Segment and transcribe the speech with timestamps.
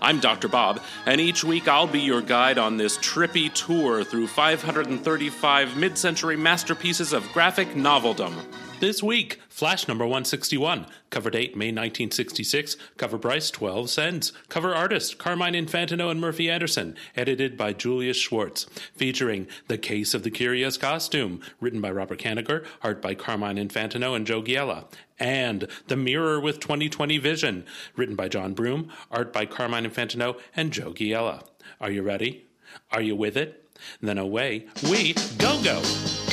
[0.00, 0.48] I'm Dr.
[0.48, 5.96] Bob, and each week I'll be your guide on this trippy tour through 535 mid
[5.96, 8.34] century masterpieces of graphic noveldom.
[8.78, 15.16] This week, Flash number 161, cover date May 1966, cover price 12 cents, cover artist
[15.16, 20.76] Carmine Infantino and Murphy Anderson, edited by Julius Schwartz, featuring The Case of the Curious
[20.76, 24.84] Costume, written by Robert Kanigher, art by Carmine Infantino and Joe Giella,
[25.18, 27.64] and The Mirror with 2020 Vision,
[27.96, 31.44] written by John Broome, art by Carmine Infantino and Joe Giella.
[31.80, 32.46] Are you ready?
[32.90, 33.64] Are you with it?
[34.00, 36.25] Then away we go go!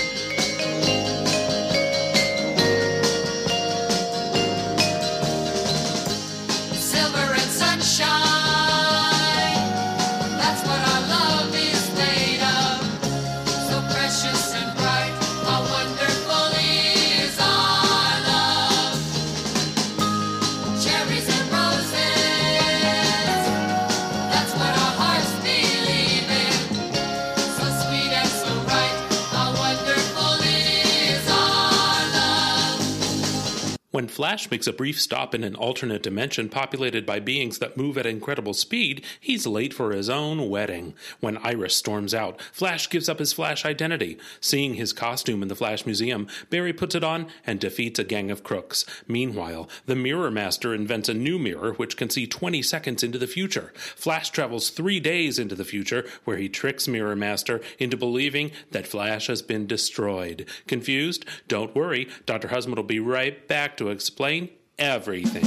[33.93, 37.95] When Flash makes a brief stop in an alternate dimension populated by beings that move
[37.95, 40.95] at incredible speed, he's late for his own wedding.
[41.19, 44.17] When Iris storms out, Flash gives up his Flash identity.
[44.41, 48.31] Seeing his costume in the Flash Museum, Barry puts it on and defeats a gang
[48.31, 48.83] of crooks.
[49.07, 53.27] Meanwhile, the Mirror Master invents a new mirror which can see 20 seconds into the
[53.27, 53.73] future.
[53.75, 58.87] Flash travels three days into the future, where he tricks Mirror Master into believing that
[58.87, 60.47] Flash has been destroyed.
[60.65, 61.25] Confused?
[61.47, 62.47] Don't worry, Dr.
[62.47, 65.45] Husband will be right back to explain everything.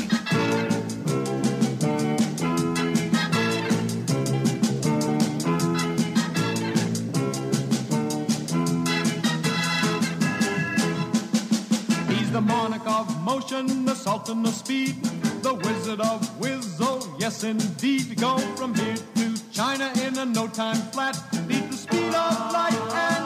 [12.09, 15.03] He's the monarch of motion, the sultan of speed,
[15.43, 18.17] the wizard of Wizzo, yes indeed.
[18.19, 21.17] Go from here to China in a no time flat,
[21.47, 23.26] beat the speed of light, and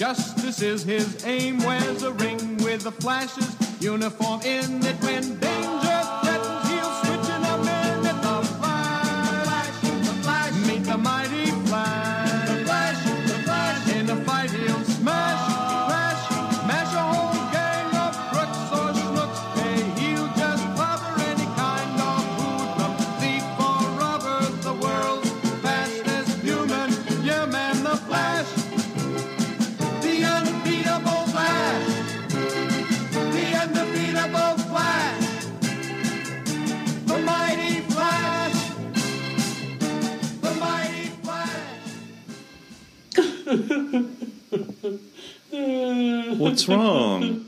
[0.00, 1.58] justice is his aim.
[1.58, 5.69] Wears a ring with the flashes, uniform in it when danger
[45.50, 47.46] What's wrong?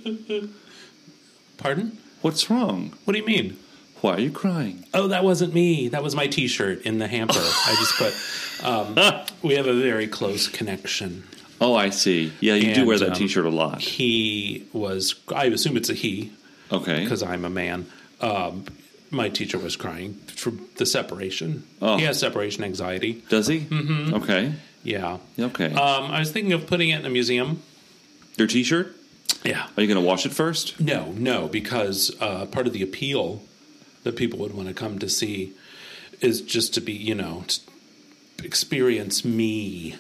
[1.59, 1.99] Pardon?
[2.21, 2.93] What's wrong?
[3.05, 3.57] What do you mean?
[4.01, 4.85] Why are you crying?
[4.95, 5.89] Oh, that wasn't me.
[5.89, 7.35] That was my t shirt in the hamper.
[7.39, 8.97] I just put, um,
[9.43, 11.25] we have a very close connection.
[11.61, 12.33] Oh, I see.
[12.41, 13.81] Yeah, you do wear that um, T-shirt a lot.
[13.81, 16.33] He was, I assume it's a he,
[16.73, 17.05] Okay.
[17.05, 17.87] because I'm a man.
[18.21, 18.65] Um,
[19.13, 21.63] my teacher was crying for the separation.
[21.81, 21.99] Oh.
[21.99, 23.23] He has separation anxiety.
[23.29, 23.61] Does he?
[23.61, 24.15] Mm-hmm.
[24.15, 24.55] Okay.
[24.83, 25.19] Yeah.
[25.39, 25.67] Okay.
[25.73, 27.63] Um, I was thinking of putting it in a museum.
[28.37, 28.97] Your T-shirt?
[29.45, 29.69] Yeah.
[29.77, 30.81] Are you going to wash it first?
[30.81, 33.43] No, no, because uh, part of the appeal
[34.05, 35.53] that people would want to come to see
[36.21, 37.45] is just to be, you know,
[38.43, 39.97] experience me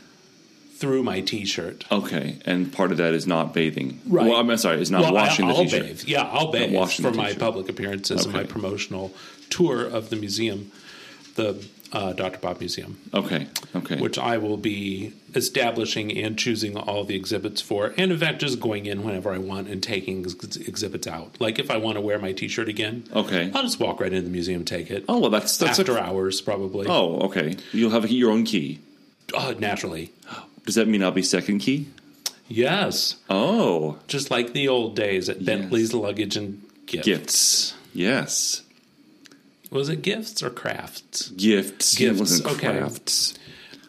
[0.76, 1.84] through my T-shirt.
[1.92, 4.00] Okay, and part of that is not bathing.
[4.06, 4.26] Right.
[4.28, 5.82] Well, I'm sorry, it's not Well, washing I'll, the t-shirt.
[5.82, 6.02] bathe.
[6.04, 9.12] Yeah, I'll bathe for my public appearances and my promotional
[9.50, 10.72] tour of the museum,
[11.36, 12.38] the uh, Dr.
[12.38, 13.46] Bob Museum, Okay,
[13.76, 13.96] okay.
[14.00, 18.60] which I will be establishing and choosing all the exhibits for, and in fact, just
[18.60, 21.36] going in whenever I want and taking ex- exhibits out.
[21.40, 23.50] Like if I want to wear my T-shirt again, Okay.
[23.54, 25.04] I'll just walk right into the museum, and take it.
[25.08, 26.86] oh well, that's that's after a, hours, probably.
[26.88, 27.56] Oh, okay.
[27.72, 28.80] You'll have your own key.
[29.34, 30.12] Oh, naturally,
[30.66, 31.88] Does that mean I'll be second key?
[32.48, 33.16] yes.
[33.30, 37.06] Oh, Just like the old days at Bentley's Luggage and Gifts.
[37.06, 37.74] gifts.
[37.94, 38.62] Yes,
[39.72, 41.30] Was it gifts or crafts?
[41.30, 41.94] gifts.
[41.96, 42.66] Gifts, It wasn't okay.
[42.68, 43.34] Um, crafts.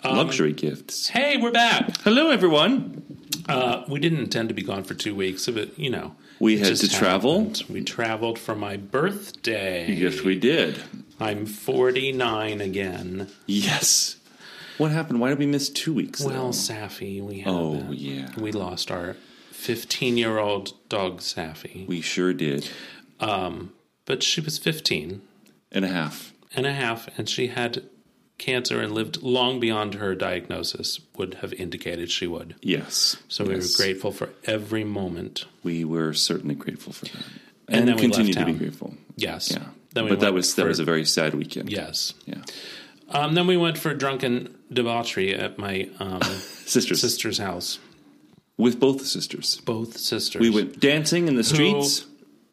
[0.06, 1.08] Luxury gifts.
[1.10, 1.98] Hey, we're back.
[2.02, 3.04] Hello, everyone.
[3.48, 6.68] Uh, we didn't intend to be gone for two weeks, but you know, We had
[6.68, 7.40] just to travel?
[7.40, 7.64] happened.
[7.70, 9.92] We traveled for my birthday.
[9.92, 10.82] Yes, we did.
[11.20, 13.30] I'm 49 again.
[13.46, 14.18] Yes.
[14.78, 15.20] What happened?
[15.20, 16.22] Why did we miss two weeks?
[16.22, 16.50] Well, though?
[16.52, 17.94] Safi, we had Oh, that.
[17.98, 18.30] yeah.
[18.38, 19.16] we lost our
[19.52, 22.70] 15 year old dog Safi, we sure did.
[23.20, 23.72] Um,
[24.06, 25.22] but she was 15
[25.74, 26.34] And a half.
[26.56, 27.84] and a half, and she had
[28.38, 32.56] cancer and lived long beyond her diagnosis would have indicated she would.
[32.62, 33.16] Yes.
[33.28, 35.46] So we were grateful for every moment.
[35.64, 37.16] We were certainly grateful for that,
[37.68, 38.96] And and, then we continue left to be grateful.
[39.16, 39.52] Yes.
[39.52, 41.72] Yeah, Then we but that was that was a very sad weekend.
[41.72, 42.14] Yes.
[42.26, 42.42] yeah.
[43.10, 46.22] Um, then we went for drunken debauchery at my um,
[46.66, 47.80] Sisters sister's house.
[48.58, 49.62] with both sisters.
[49.66, 50.42] Both sisters.
[50.42, 52.06] We went dancing in the streets,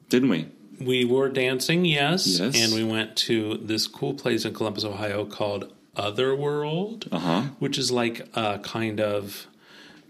[0.09, 0.49] didn't we?
[0.81, 2.57] We were dancing, yes, Yes.
[2.61, 7.43] and we went to this cool place in Columbus, Ohio called Otherworld, Uh-huh.
[7.59, 9.47] which is like a kind of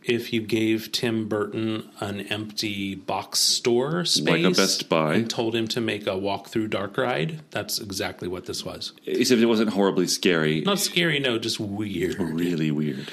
[0.02, 5.14] if you gave Tim Burton an empty box store space, Like a Best Buy.
[5.14, 7.40] and told him to make a walk through dark ride.
[7.50, 8.92] That's exactly what this was.
[9.04, 10.62] Except it wasn't horribly scary.
[10.62, 12.18] Not scary, no, just weird.
[12.18, 13.08] really weird.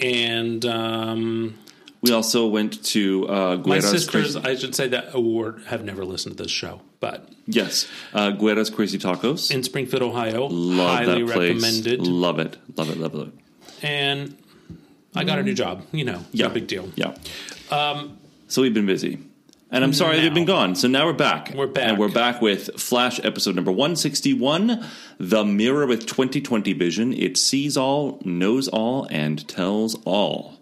[0.00, 1.54] And um,
[2.00, 6.04] We also went to uh, my sisters, Crazy, I should say that award have never
[6.04, 9.50] listened to this show, but yes, uh, Guerra's Crazy Tacos.
[9.50, 11.50] in Springfield, Ohio, Love highly that place.
[11.62, 12.00] recommended.
[12.06, 12.56] Love it.
[12.78, 12.96] Love it.
[12.98, 13.28] Love it.
[13.82, 14.36] and
[15.14, 15.82] I got a new job.
[15.92, 16.88] You know, Yeah, no big deal.
[16.94, 17.14] Yeah.
[18.48, 19.18] so we've been busy.
[19.74, 20.74] And I'm sorry now- they've been gone.
[20.76, 21.52] So now we're back.
[21.54, 21.88] We're back.
[21.88, 24.84] And we're back with Flash episode number 161
[25.18, 27.12] The Mirror with 2020 Vision.
[27.14, 30.58] It sees all, knows all, and tells all.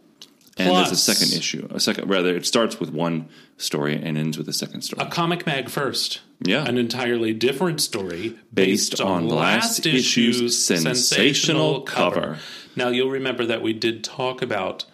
[0.58, 1.66] And there's a Plus- second issue.
[1.70, 5.06] A second, rather, it starts with one story and ends with a second story.
[5.06, 6.20] A comic mag first.
[6.42, 6.64] Yeah.
[6.66, 12.38] An entirely different story Based on last issue's sensational cover.
[12.76, 14.84] Now, you'll remember that we did talk about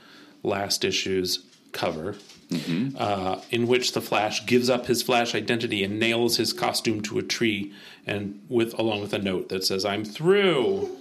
[0.42, 1.40] last issue's
[1.72, 2.16] cover,
[2.50, 2.96] Mm-hmm.
[2.96, 7.18] uh, in which the Flash gives up his Flash identity and nails his costume to
[7.18, 7.72] a tree,
[8.06, 10.96] and with along with a note that says, "I'm through."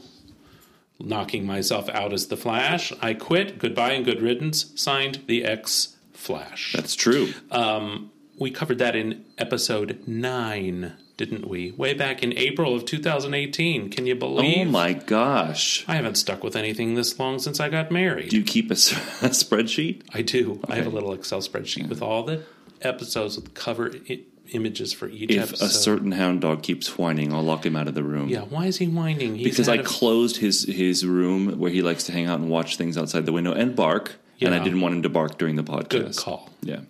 [0.99, 2.93] Knocking myself out as the Flash.
[3.01, 3.59] I quit.
[3.59, 4.71] Goodbye and good riddance.
[4.75, 6.73] Signed, the X Flash.
[6.73, 7.33] That's true.
[7.51, 11.71] Um, we covered that in episode 9, didn't we?
[11.71, 13.89] Way back in April of 2018.
[13.89, 14.67] Can you oh believe?
[14.67, 15.83] oh my gosh.
[15.87, 18.29] I haven't stuck with anything this long since I got married.
[18.29, 18.95] Do you keep a, s- a
[19.29, 20.01] spreadsheet?
[20.13, 20.59] I do.
[20.67, 22.43] I have a little Excel spreadsheet with all the
[22.81, 24.19] episodes with cover I-
[24.51, 25.65] images for each If episode.
[25.65, 28.29] a certain hound dog keeps whining, I'll lock him out of the room.
[28.29, 29.35] yeah, why is he whining?
[29.35, 32.77] He's because I closed his his room where he likes to hang out and watch
[32.77, 35.63] things outside the window and bark, and I didn't want him to bark during the
[35.63, 35.89] podcast.
[35.89, 36.49] Good call.
[36.61, 36.81] Yeah.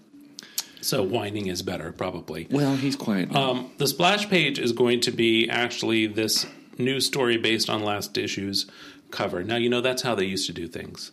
[0.82, 2.48] So whining is better, probably.
[2.52, 3.32] Well, he's quiet.
[3.32, 3.52] now.
[3.52, 6.46] Um, the splash page is going to be actually this
[6.78, 8.68] new story based on last issue's
[9.10, 9.44] cover.
[9.44, 11.12] Now, you know, that's how they used to do things.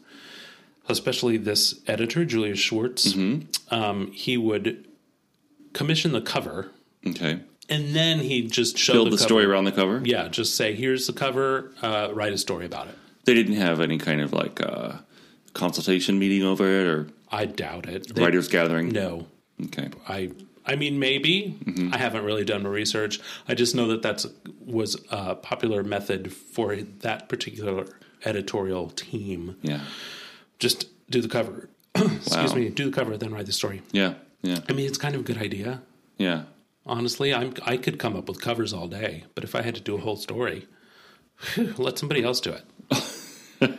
[0.89, 3.13] Especially this editor, Julius Schwartz.
[3.15, 3.73] Mm-hmm.
[3.75, 4.85] Um, he would
[5.73, 6.71] commission the cover
[7.07, 7.41] okay.
[7.69, 10.03] and then he'd just show Build the, the, story around the cover.
[10.05, 12.97] Yeah, just say, here's the cover, uh, write a story about it.
[13.25, 14.95] They didn't have any kind of like uh,
[15.55, 18.15] consultation meeting over it or I doubt it.
[18.15, 18.89] They- writers gathering.
[18.91, 19.27] No.
[19.67, 19.91] Okay.
[20.09, 20.31] I
[20.67, 21.95] I mean maybe Mm-hmm.
[21.95, 23.21] I haven't really done my research.
[23.49, 24.27] I just know that that's
[24.65, 27.87] was a popular method for that particular
[28.25, 29.57] editorial team.
[29.63, 29.81] Yeah.
[30.59, 31.69] Just do the cover.
[31.95, 32.55] Excuse Wow.
[32.55, 33.83] me, do the cover then write the story.
[33.93, 34.15] Yeah.
[34.43, 34.59] Yeah.
[34.69, 35.83] I mean, it's kind of a good idea.
[36.19, 36.43] Yeah.
[36.85, 39.81] Honestly, I'm I could come up with covers all day, but if I had to
[39.81, 40.67] do a whole story,
[41.79, 43.79] let somebody else do it.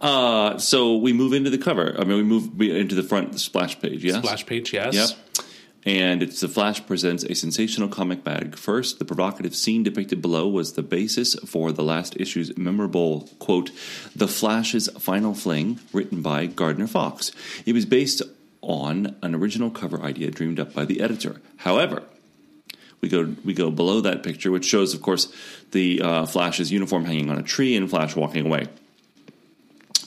[0.00, 1.94] Uh, so we move into the cover.
[1.98, 4.04] I mean, we move into the front splash page.
[4.04, 4.16] Yes.
[4.16, 4.94] Splash page, yes.
[4.94, 5.46] Yep.
[5.86, 8.56] And it's The Flash presents a sensational comic bag.
[8.56, 13.70] First, the provocative scene depicted below was the basis for the last issue's memorable quote,
[14.16, 17.32] The Flash's Final Fling, written by Gardner Fox.
[17.66, 18.22] It was based
[18.66, 21.40] on an original cover idea dreamed up by the editor.
[21.58, 22.02] However,
[23.00, 25.32] we go we go below that picture, which shows, of course,
[25.72, 28.68] the uh, Flash's uniform hanging on a tree and Flash walking away.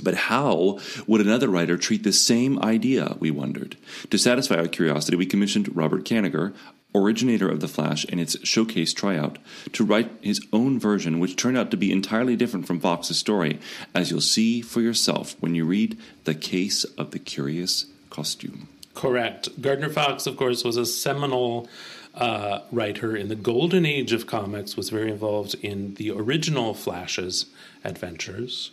[0.01, 3.77] But how would another writer treat the same idea, we wondered?
[4.09, 6.53] To satisfy our curiosity, we commissioned Robert Kanigher,
[6.93, 9.37] originator of The Flash and its showcase tryout,
[9.73, 13.59] to write his own version, which turned out to be entirely different from Fox's story,
[13.93, 17.85] as you'll see for yourself when you read The Case of the Curious
[18.17, 18.67] Costume.
[18.95, 19.61] Correct.
[19.61, 21.69] Gardner Fox, of course, was a seminal
[22.15, 27.45] uh, writer in the golden age of comics, was very involved in the original Flash's
[27.83, 28.71] adventures,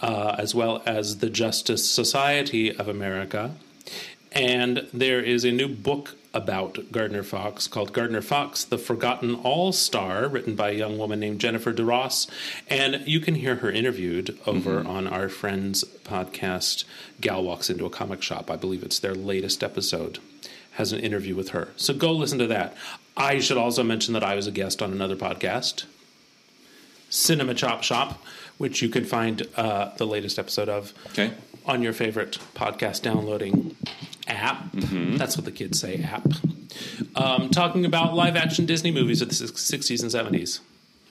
[0.00, 3.54] uh, as well as the Justice Society of America.
[4.34, 9.72] And there is a new book about Gardner Fox called Gardner Fox, the Forgotten All
[9.72, 12.26] Star, written by a young woman named Jennifer DeRoss.
[12.68, 16.84] And you can hear her interviewed over on our friend's podcast,
[17.20, 18.50] Gal Walks Into a Comic Shop.
[18.50, 20.18] I believe it's their latest episode,
[20.72, 21.68] has an interview with her.
[21.76, 22.74] So go listen to that.
[23.14, 25.84] I should also mention that I was a guest on another podcast,
[27.10, 28.22] Cinema Chop Shop,
[28.56, 31.32] which you can find uh, the latest episode of Okay.
[31.66, 33.76] On your favorite podcast downloading
[34.26, 34.64] app.
[34.72, 36.26] That's what the kids say, app.
[37.14, 40.60] Um, talking about live action Disney movies of the 60s and 70s,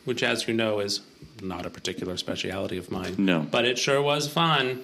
[0.05, 1.01] which, as you know, is
[1.41, 3.15] not a particular speciality of mine.
[3.17, 3.41] No.
[3.49, 4.83] But it sure was fun.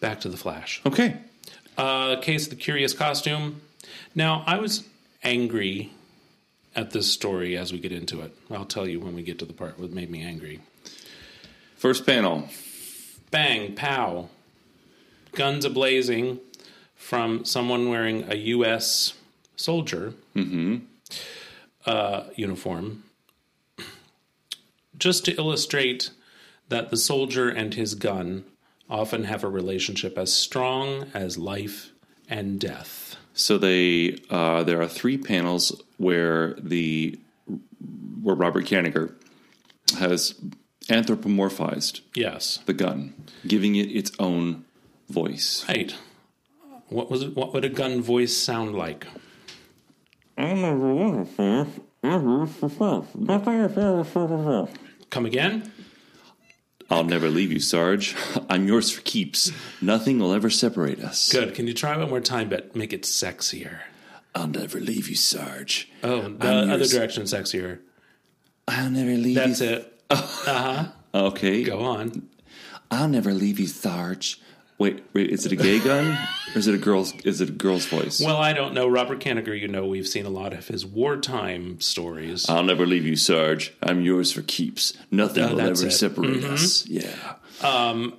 [0.00, 0.80] Back to The Flash.
[0.86, 1.16] Okay.
[1.76, 3.60] Uh, case of the Curious Costume.
[4.14, 4.84] Now, I was
[5.22, 5.92] angry
[6.76, 8.34] at this story as we get into it.
[8.50, 10.60] I'll tell you when we get to the part that made me angry.
[11.76, 12.48] First panel.
[13.30, 14.28] bang, pow,
[15.32, 16.40] guns ablazing
[16.94, 19.14] from someone wearing a U.S.
[19.56, 20.14] soldier
[21.86, 23.04] uh, uniform,
[24.96, 26.10] just to illustrate
[26.68, 28.44] that the soldier and his gun
[28.88, 31.90] often have a relationship as strong as life
[32.28, 33.16] and death.
[33.34, 37.18] So they uh, there are three panels where the
[38.22, 39.14] where Robert Kanigher
[39.98, 40.34] has
[40.88, 43.14] anthropomorphized Yes, the gun,
[43.46, 44.64] giving it its own
[45.10, 45.64] voice.
[45.68, 45.94] right.
[46.88, 47.36] What was it?
[47.36, 49.06] What would a gun voice sound like?
[55.10, 55.72] Come again?
[56.90, 58.16] I'll never leave you, Sarge.
[58.48, 59.52] I'm yours for keeps.
[59.80, 61.30] Nothing will ever separate us.
[61.30, 61.54] Good.
[61.54, 63.78] Can you try one more time, but make it sexier?
[64.34, 65.88] I'll never leave you, Sarge.
[66.02, 66.90] Oh, the I'm other yours.
[66.92, 67.78] direction, sexier.
[68.66, 69.68] I'll never leave That's you.
[69.68, 69.86] it.
[70.10, 70.86] Uh-huh.
[71.14, 71.62] Okay.
[71.62, 72.28] Go on.
[72.90, 74.40] I'll never leave you, Sarge.
[74.80, 76.18] Wait, wait, is it a gay gun
[76.54, 78.18] or is it a girl's is it a girl's voice?
[78.18, 78.88] Well, I don't know.
[78.88, 82.48] Robert Kanigher, you know, we've seen a lot of his wartime stories.
[82.48, 83.74] I'll never leave you, Sarge.
[83.82, 84.94] I'm yours for keeps.
[85.10, 85.90] Nothing will ever it.
[85.90, 86.86] separate us.
[86.86, 87.34] Yeah.
[87.62, 88.14] Um,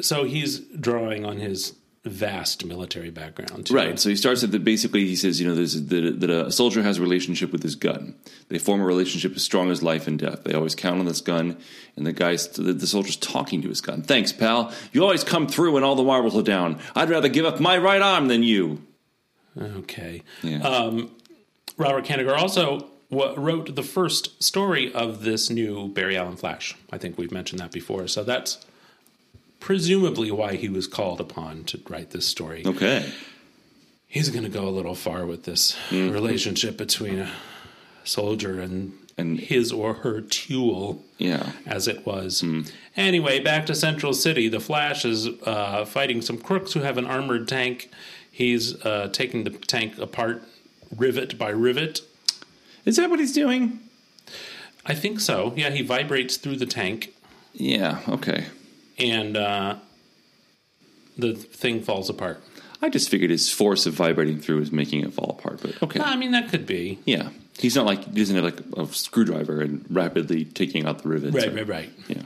[0.00, 3.70] so he's drawing on his vast military background.
[3.70, 3.98] Right.
[3.98, 6.82] So he starts at the basically he says, you know, there's that, that a soldier
[6.82, 8.16] has a relationship with his gun.
[8.48, 10.42] They form a relationship as strong as life and death.
[10.42, 11.56] They always count on this gun,
[11.96, 14.02] and the guy's the, the soldier's talking to his gun.
[14.02, 14.72] Thanks, pal.
[14.92, 16.80] You always come through when all the marbles are down.
[16.96, 18.82] I'd rather give up my right arm than you.
[19.56, 20.22] Okay.
[20.42, 20.58] Yeah.
[20.62, 21.10] Um,
[21.76, 26.74] Robert Kanigher also wrote the first story of this new Barry Allen Flash.
[26.90, 28.08] I think we've mentioned that before.
[28.08, 28.64] So that's
[29.62, 32.62] presumably why he was called upon to write this story.
[32.66, 33.10] okay.
[34.08, 37.30] He's going to go a little far with this relationship between a
[38.04, 41.02] soldier and, And- his or her tool.
[41.16, 41.52] Yeah.
[41.64, 42.44] as it was.
[42.96, 44.48] Anyway, back to Central City.
[44.48, 47.88] The Flash is uh, fighting some crooks who have an armored tank.
[48.30, 50.42] He's uh, taking the tank apart,
[50.96, 52.00] rivet by rivet.
[52.84, 53.78] Is that what he's doing?
[54.84, 55.52] I think so.
[55.56, 57.14] Yeah, he vibrates through the tank,
[57.54, 58.00] Yeah.
[58.08, 58.46] Okay.
[59.10, 59.76] And uh,
[61.18, 62.42] the thing falls apart.
[62.80, 65.60] I just figured his force of vibrating through is making it fall apart.
[65.62, 66.00] But okay.
[66.00, 66.98] I mean, that could be.
[67.04, 67.28] Yeah.
[67.58, 71.34] He's not like he doesn't have like a screwdriver and rapidly taking out the rivets.
[71.36, 71.90] Right, or- right, right.
[72.08, 72.22] Yeah.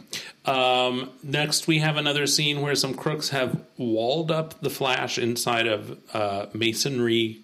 [0.47, 5.67] Um, next, we have another scene where some crooks have walled up the Flash inside
[5.67, 7.41] of uh, masonry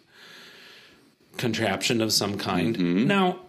[1.37, 3.07] contraption of some kind.
[3.09, 3.41] Now,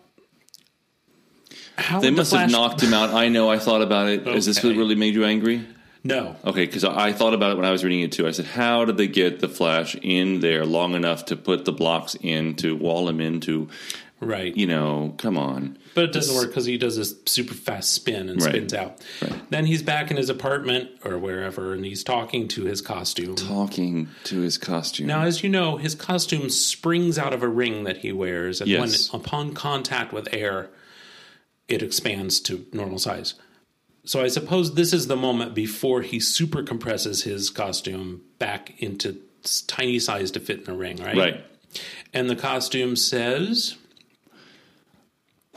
[1.78, 2.02] how Mm-hmm.
[2.02, 3.12] They must the have knocked him out.
[3.12, 3.50] I know.
[3.50, 4.28] I thought about it.
[4.28, 5.66] Is this what really made you angry?
[6.06, 8.28] No, Okay, because I thought about it when I was reading it too.
[8.28, 11.72] I said, how did they get the Flash in there long enough to put the
[11.72, 13.70] blocks in to wall him into?
[14.20, 14.56] right.
[14.56, 15.78] You know, come on.
[15.96, 18.52] But it doesn't work because he does this super fast spin and Right.
[18.52, 19.02] spins out.
[19.50, 23.36] Then he's back in his apartment or wherever, and he's talking to his costume.
[23.36, 25.08] Talking to his costume.
[25.08, 28.70] Now, as you know, his costume springs out of a ring that he wears, and
[28.70, 29.12] Yes.
[29.12, 30.70] when upon contact with air,
[31.68, 33.34] it expands to normal size.
[34.06, 39.18] So I suppose this is the moment before he super compresses his costume back into
[39.68, 41.16] tiny size to fit in a ring, right?
[41.18, 41.46] right.
[42.14, 43.76] And the costume says,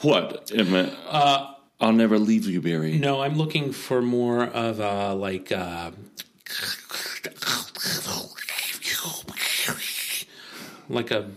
[0.00, 0.50] What?
[0.57, 2.97] I- I'll never leave you, Barry.
[2.99, 5.53] No, I'm looking for more of a like.
[5.53, 5.91] Uh,
[10.88, 11.29] like a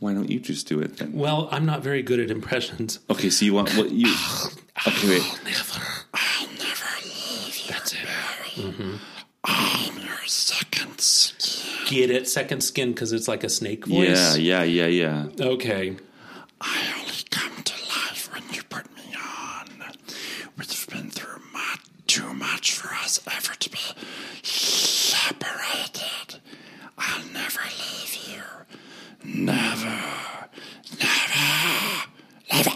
[0.00, 1.12] Why don't you just do it then?
[1.12, 3.00] well, I'm not very good at impressions.
[3.10, 4.12] Okay, so you want what you?
[4.86, 5.22] Okay, wait.
[6.12, 7.66] I'll never leave.
[7.66, 7.98] That's it.
[9.48, 11.86] Oh, your second skin.
[11.88, 12.28] Get it?
[12.28, 14.36] Second skin because it's like a snake voice.
[14.36, 15.26] Yeah, yeah, yeah, yeah.
[15.46, 15.96] Okay.
[16.60, 19.68] I only come to life when you put me on.
[20.58, 23.78] We've been through much, too much for us ever to be
[24.42, 26.40] separated.
[26.98, 28.42] I'll never leave you.
[29.24, 30.02] Never.
[30.98, 32.06] Never.
[32.52, 32.70] Never.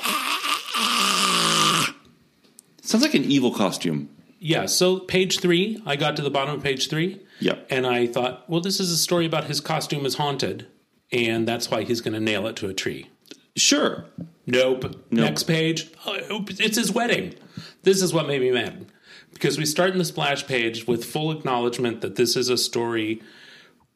[2.83, 4.09] Sounds like an evil costume.
[4.41, 4.67] Yeah.
[4.67, 7.21] So page three, I got to the bottom of page three.
[7.41, 7.67] Yep.
[7.71, 10.67] And I thought, well, this is a story about his costume is haunted,
[11.13, 13.11] and that's why he's going to nail it to a tree.
[13.57, 14.07] Sure.
[14.47, 14.85] Nope.
[14.85, 14.97] Nope.
[15.11, 15.91] Next page.
[16.07, 17.35] Oh, it's his wedding.
[17.83, 18.87] This is what made me mad.
[19.33, 23.23] Because we start in the splash page with full acknowledgement that this is a story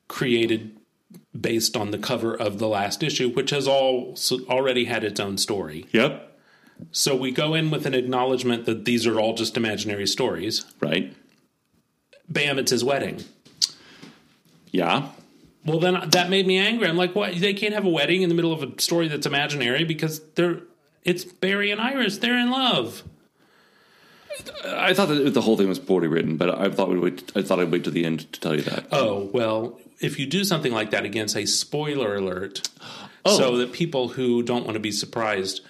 [0.08, 0.76] created
[1.38, 4.16] based on the cover of the last issue, which has all
[4.48, 5.86] already had its own story.
[5.92, 6.33] Yep.
[6.92, 10.64] So we go in with an acknowledgement that these are all just imaginary stories.
[10.80, 11.14] Right.
[12.28, 13.24] Bam, it's his wedding.
[14.70, 15.08] Yeah.
[15.64, 16.88] Well, then that made me angry.
[16.88, 17.34] I'm like, what?
[17.36, 20.60] They can't have a wedding in the middle of a story that's imaginary because they're
[21.04, 22.18] it's Barry and Iris.
[22.18, 23.02] They're in love.
[24.66, 27.32] I thought that the whole thing was poorly written, but I thought we'd wait.
[27.36, 28.86] I thought I'd wait to the end to tell you that.
[28.90, 32.68] Oh well, if you do something like that again, say spoiler alert,
[33.26, 33.36] Oh.
[33.38, 35.60] so that people who don't want to be surprised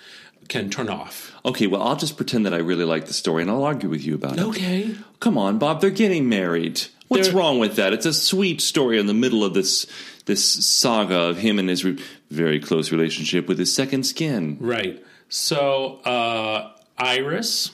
[0.49, 1.33] can turn off.
[1.45, 4.05] Okay, well, I'll just pretend that I really like the story, and I'll argue with
[4.05, 4.43] you about it.
[4.45, 4.95] Okay.
[5.21, 5.81] Come on, Bob.
[5.81, 6.83] They're getting married.
[7.09, 7.93] What's They're- wrong with that?
[7.93, 9.87] It's a sweet story in the middle of this
[10.27, 11.99] this saga of him and his re-
[12.31, 14.57] very close relationship with his second skin.
[14.59, 15.05] Right.
[15.29, 17.73] So uh, Iris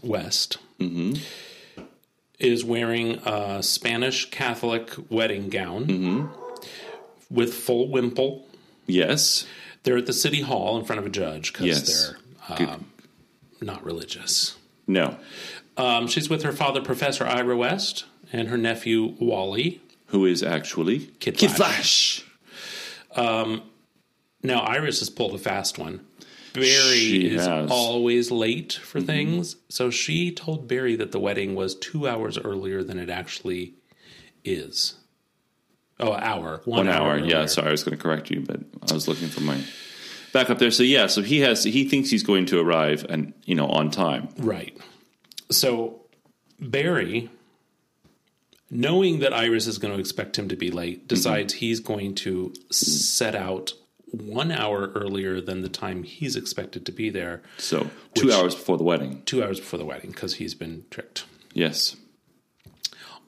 [0.00, 0.58] West
[2.38, 6.30] is wearing a Spanish Catholic wedding gown
[7.30, 8.46] with full wimple.
[8.86, 9.46] Yes.
[9.84, 12.14] They're at the city hall in front of a judge because Yes.
[12.58, 12.86] they're um,
[13.60, 14.56] not religious.
[14.86, 15.16] No.
[15.76, 19.80] Um, she's with her father, Professor Ira West, and her nephew, Wally.
[20.06, 22.24] Who is actually Kid Flash?
[23.16, 26.04] Now, Iris has pulled a fast one.
[26.52, 26.66] Barry
[26.98, 27.48] She is has.
[27.64, 27.72] Mm-hmm.
[27.72, 29.56] always late for things.
[29.68, 33.74] So she told Barry that the wedding was two hours earlier than it actually
[34.44, 34.94] is.
[36.02, 36.60] Oh, an hour.
[36.64, 37.14] One hour.
[37.14, 37.24] earlier.
[37.24, 37.46] Yeah.
[37.46, 38.60] Sorry, I was going to correct you, but
[38.90, 39.58] I was looking for my
[40.32, 40.70] back up there.
[40.70, 41.06] So yeah.
[41.06, 41.64] So he has.
[41.64, 44.28] He thinks he's going to arrive and you know on time.
[44.36, 44.76] Right.
[45.50, 46.02] So
[46.60, 47.30] Barry,
[48.70, 51.06] knowing that Iris is going to expect him to be late, mm-hmm.
[51.08, 53.72] decides he's going to set out
[54.10, 58.54] one hour earlier than the time he's expected to be there, So two Which- hours
[58.54, 59.22] before the wedding.
[59.24, 61.24] two hours before the wedding, because he's been tricked.
[61.54, 61.96] Yes.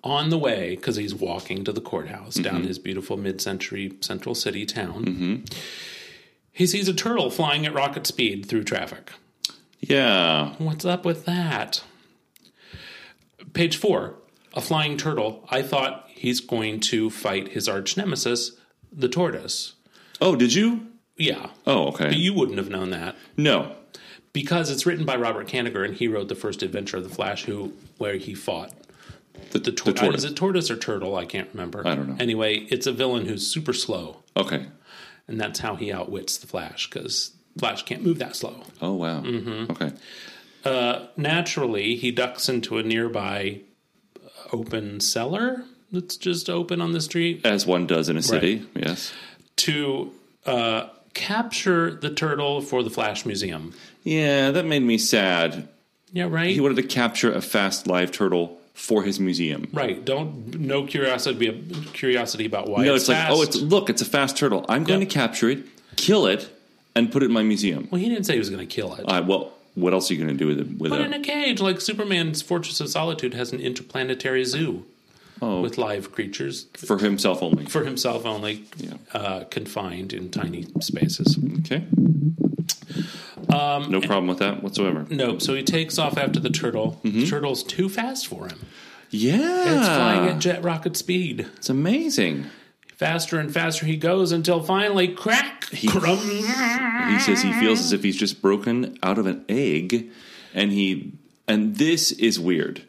[0.05, 2.69] On the way, because he's walking to the courthouse down mm-hmm.
[2.69, 5.37] his beautiful mid century central city town, mm-hmm.
[6.53, 9.13] he sees a turtle flying at rocket speed through traffic.
[9.81, 10.55] Yeah.
[10.59, 11.83] What's up with that?
[13.55, 14.17] Page four,
[14.53, 15.47] a flying turtle.
[15.49, 18.53] I thought he's going to fight his arch nemesis,
[18.93, 19.73] the tortoise.
[20.21, 20.87] Oh, did you?
[21.17, 21.49] Yeah.
[21.67, 22.09] Oh, okay.
[22.09, 23.75] But you wouldn't have known that no.
[24.35, 27.45] because it's written by Robert Kanigher and he wrote the first adventure of the Flash,
[27.45, 28.73] who where he fought
[29.51, 30.25] The, the, tor- the tortoise.
[30.25, 31.17] Is it tortoise or turtle?
[31.17, 31.87] I can't remember.
[31.87, 32.17] I don't know.
[32.19, 34.67] Anyway, it's a villain who's super slow, Okay.
[35.29, 38.63] and that's how he outwits the Flash because Flash can't move that slow.
[38.81, 39.21] Oh wow.
[39.23, 39.73] Mm-hmm.
[39.73, 39.93] Okay.
[41.17, 43.61] naturally, he ducks into a nearby
[44.17, 48.67] uh, open cellar that's just open on the street As one does in a city.
[48.75, 49.13] Yes.
[49.57, 50.13] to
[50.47, 53.73] uh, capture the turtle for the Flash Museum.
[54.03, 55.69] Yeah, that made me sad.
[56.13, 56.51] Yeah, right.
[56.51, 59.69] He wanted to capture a fast live turtle for his museum.
[59.73, 60.05] right.
[60.05, 62.85] Don't no curiosity be a curiosity about why.
[62.85, 64.67] No, it's, it's, like, oh, it's look, it's a fast turtle.
[64.69, 65.65] I'm going to capture it,
[65.97, 66.51] kill it,
[66.95, 67.89] and put it in my museum.
[67.91, 69.05] well, he didn't say he was going to kill it.
[69.05, 70.79] Uh, well, what else are you going to do with it?
[70.79, 74.85] With Put it in a cage, like Superman's Fortress of Solitude has an interplanetary zoo
[75.41, 77.67] oh, with live creatures for himself only.
[77.67, 78.95] for himself only, Yeah.
[79.13, 81.39] uh, confined in tiny spaces.
[81.61, 81.85] Okay.
[83.55, 85.07] Um, no problem with that whatsoever.
[85.11, 85.41] Nope.
[85.43, 87.01] So he takes off after the turtle.
[87.05, 87.21] Mm-hmm.
[87.21, 88.59] The turtle's too fast for him.
[89.11, 91.47] Yeah, It's flying at jet rocket speed.
[91.57, 92.47] It's amazing.
[92.97, 96.19] Faster and faster he goes until finally, crack, crumb.
[96.19, 100.11] He says he feels as if he's just broken out of an egg,
[100.55, 101.13] and he
[101.47, 102.83] and this is weird.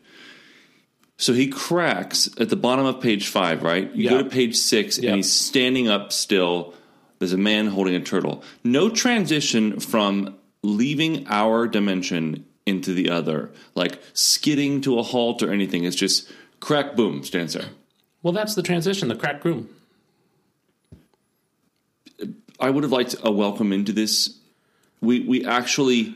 [1.17, 3.93] So he cracks at the bottom of page five, right?
[3.95, 5.09] You go to page six, Yeah.
[5.11, 6.73] and he's standing up still.
[7.19, 8.43] There's a man holding a turtle.
[8.63, 15.51] No transition from leaving our dimension into the other, like skidding to a halt or
[15.51, 15.83] anything.
[15.85, 17.69] It's just crack, boom, stands there.
[18.23, 19.69] Well, that's the transition, the crack room.
[22.59, 24.37] I would have liked a welcome into this.
[25.01, 26.15] We we actually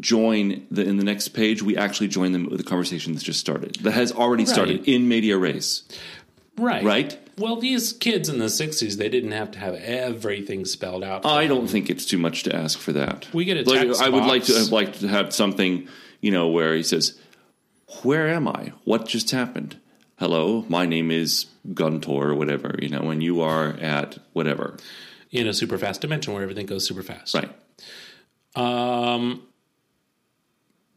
[0.00, 1.62] join the in the next page.
[1.62, 3.76] We actually join them with the conversation that's just started.
[3.82, 5.82] That has already started in medias res.
[6.58, 6.82] Right.
[6.82, 7.18] Right?
[7.38, 11.22] Well, these kids in the 60s, they didn't have to have everything spelled out.
[11.22, 11.56] for I them.
[11.56, 13.28] don't think it's too much to ask for that.
[13.34, 15.86] We get a Like, I would like to have liked to have something,
[16.22, 17.18] you know, where he says,
[18.02, 18.72] "Where am I?
[18.84, 19.76] What just happened?
[20.18, 21.44] Hello, my name is
[21.74, 24.76] Guntor or whatever, you know, and you are at whatever."
[25.32, 27.34] in a super fast dimension where everything goes super fast.
[27.34, 27.50] Right.
[28.54, 29.42] Um,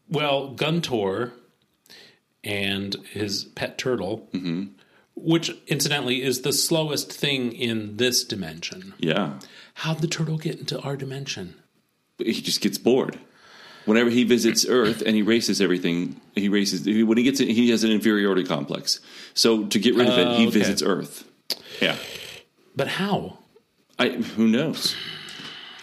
[0.07, 1.31] well, Guntor
[2.43, 4.65] and his pet turtle, Mm-hmm.
[5.21, 8.93] Which incidentally is the slowest thing in this dimension.
[8.97, 9.39] Yeah.
[9.75, 11.55] How'd the turtle get into our dimension?
[12.17, 13.17] he just gets bored.
[13.85, 16.85] Whenever he visits Earth and he races everything, he races.
[16.85, 18.99] When he gets he has an inferiority complex.
[19.33, 20.59] So to get rid of it, he Oh, okay.
[20.59, 21.23] visits Earth.
[21.81, 21.95] Yeah,
[22.75, 23.39] But how?
[23.97, 24.95] I, who knows?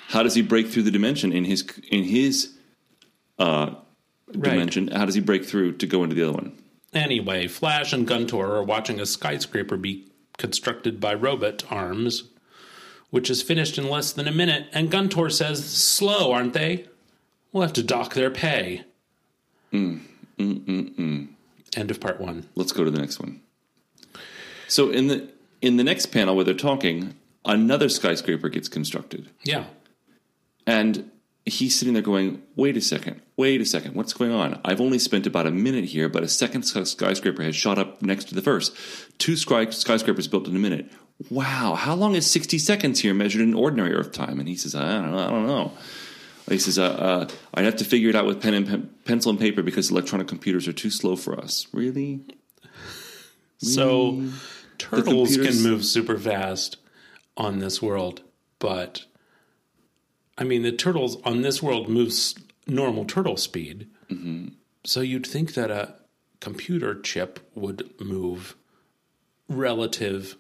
[0.09, 2.53] How does he break through the dimension in his in his
[3.39, 3.75] uh,
[4.31, 4.89] dimension?
[4.89, 6.53] How does he break through to go into the other one?
[6.97, 12.31] Anyway, Flash and Guntor are watching a skyscraper be constructed by robot arms,
[13.11, 16.87] which is finished in less than a minute, and Guntor says, Slow, aren't they?
[17.53, 18.85] We'll have to dock their pay.
[19.75, 20.01] Mm,
[20.39, 21.29] mm, mm, mm.
[21.77, 22.49] End of part one.
[22.55, 23.43] Let's go to the next one.
[24.67, 25.31] So in the
[25.61, 29.29] in the next panel where they're talking, another skyscraper gets constructed.
[29.45, 29.67] Yeah.
[30.67, 31.11] And
[31.47, 34.61] he's sitting there going, wait a second, wait a second, what's going on?
[34.65, 38.25] I've only spent about a minute here, but a second skyscraper has shot up next
[38.29, 38.77] to the first.
[39.19, 40.91] Two sky- skyscrapers built in a minute.
[41.31, 44.39] Wow, how long is 60 seconds here measured in ordinary Earth time?
[44.41, 45.73] And he says, I don't know, I don't know.
[46.49, 49.31] He says, uh, uh, I'd have to figure it out with pen and pen- pencil
[49.31, 51.67] and paper because electronic computers are too slow for us.
[51.73, 52.21] Really?
[53.59, 54.23] So
[54.79, 56.77] turtles can move super fast
[57.37, 58.23] on this world,
[58.59, 59.07] but
[60.39, 62.35] I mean the turtles on this world moves
[62.67, 63.89] normal turtle speed.
[64.11, 64.49] Mm-hmm.
[64.85, 65.95] So you'd think that a
[66.41, 68.57] computer chip would move
[69.49, 70.37] relative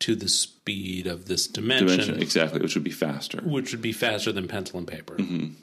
[0.00, 3.40] to the speed of this dimension, Dimension, exactly, which would be faster.
[3.42, 5.16] which would be faster than pencil and paper.
[5.16, 5.54] Mm-hmm.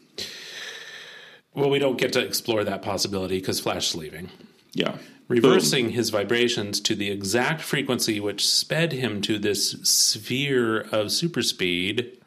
[1.53, 4.29] Well, we don't get to explore that possibility because Flash's leaving
[4.73, 4.97] Yeah.
[5.29, 11.41] reversing his vibrations to the exact frequency which sped him to this sphere of super
[11.41, 12.17] speed,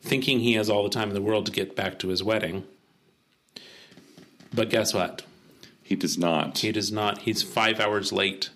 [0.00, 2.64] thinking he has all the time in the world to get back to his wedding.
[4.52, 5.22] But guess what?
[5.82, 6.58] He does not.
[6.58, 7.18] He does not.
[7.18, 8.50] He's five hours late.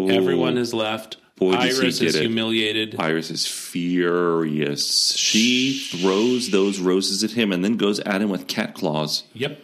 [0.00, 0.10] Ooh.
[0.10, 1.16] Everyone is left.
[1.36, 2.20] Boy, Iris is it.
[2.20, 2.96] humiliated.
[2.98, 5.12] Iris is furious.
[5.14, 9.24] She throws those roses at him and then goes at him with cat claws.
[9.34, 9.60] Yep.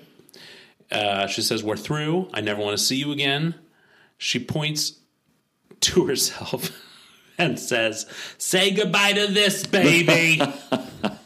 [0.90, 2.28] Uh, she says, We're through.
[2.34, 3.54] I never want to see you again.
[4.18, 4.98] She points
[5.80, 6.70] to herself
[7.38, 8.04] and says,
[8.36, 10.42] Say goodbye to this, baby.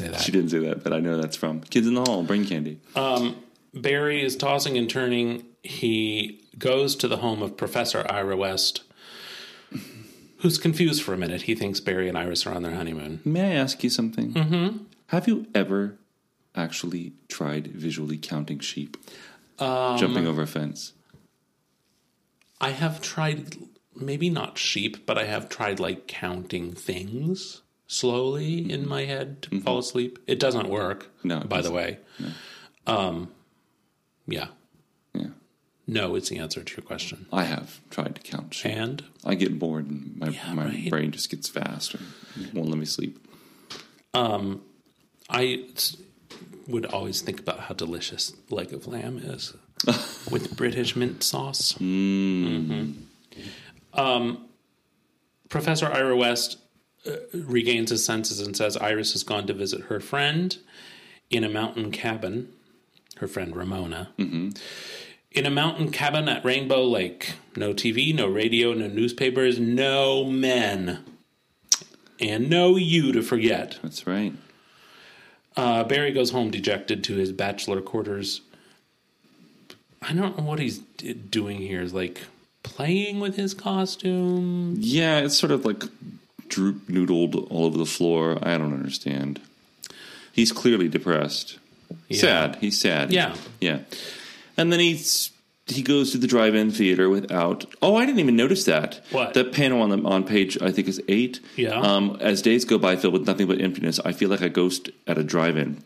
[0.00, 0.20] she didn't say that.
[0.24, 2.80] She didn't say that, but I know that's from Kids in the Hall, Brain Candy.
[3.72, 5.44] Barry is tossing and turning.
[5.62, 8.82] He goes to the home of Professor Ira West,
[10.38, 11.42] who's confused for a minute.
[11.42, 13.20] He thinks Barry and Iris are on their honeymoon.
[13.24, 14.32] May I ask you something?
[14.32, 14.84] Mm-hmm.
[15.08, 15.98] Have you ever
[16.54, 18.96] actually tried visually counting sheep?
[19.58, 20.94] Um, Jumping over a fence?
[22.60, 23.56] I have tried,
[23.94, 27.62] maybe not sheep, but I have tried like counting things
[27.94, 30.18] slowly in my head to fall asleep.
[30.28, 31.04] It doesn't work.
[31.18, 31.28] Mm-hmm.
[31.28, 31.74] No, by the doesn't.
[31.74, 31.98] way.
[32.86, 33.30] Um,
[34.26, 34.46] yeah.
[35.12, 35.26] Yeah.
[35.88, 37.26] No, it's the answer to your question.
[37.32, 38.72] I have tried to count sheep.
[38.76, 40.88] And I get bored and my, Yeah, my right.
[40.90, 42.04] brain just gets fast and
[42.54, 43.18] won't let me sleep.
[44.14, 44.62] Um,
[45.28, 45.64] I
[46.68, 49.52] would always think about how delicious leg of lamb is
[50.30, 51.72] with British mint sauce.
[51.80, 52.94] Mhm.
[53.94, 54.46] Um,
[55.48, 56.58] Professor Ira West
[57.32, 60.56] regains his senses and says Iris has gone to visit her friend
[61.30, 62.52] in a mountain cabin,
[63.18, 64.10] her friend Ramona.
[64.18, 67.34] In a mountain cabin at Rainbow Lake.
[67.56, 71.04] No TV, no radio, no newspapers, no men.
[72.18, 73.78] And no you to forget.
[73.82, 74.34] That's right.
[75.56, 78.40] Uh, Barry goes home dejected to his bachelor quarters.
[80.02, 81.82] I don't know what he's doing here.
[81.82, 82.22] Is like
[82.62, 84.76] playing with his costume.
[84.78, 85.82] Yeah, it's sort of like
[86.50, 88.38] droop noodled all over the floor.
[88.42, 89.40] I don't understand.
[90.32, 91.58] He's clearly depressed.
[92.12, 92.56] Sad.
[92.60, 93.12] He's sad.
[93.12, 93.34] Yeah.
[93.60, 93.80] Yeah.
[94.56, 95.30] And then he's
[95.66, 97.64] he goes to the drive-in theater without.
[97.80, 99.00] Oh, I didn't even notice that.
[99.12, 99.34] What?
[99.34, 101.40] That panel on the on page I think is eight.
[101.56, 101.80] Yeah.
[101.80, 104.90] Um, as days go by, filled with nothing but emptiness, I feel like a ghost
[105.06, 105.82] at a drive-in.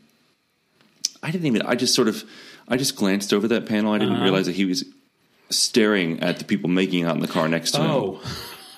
[1.22, 1.62] I didn't even.
[1.62, 2.24] I just sort of.
[2.68, 3.92] I just glanced over that panel.
[3.92, 4.07] I Uh-huh.
[4.07, 4.85] didn't realize that he was
[5.50, 8.18] staring at the people making out in the car next to him.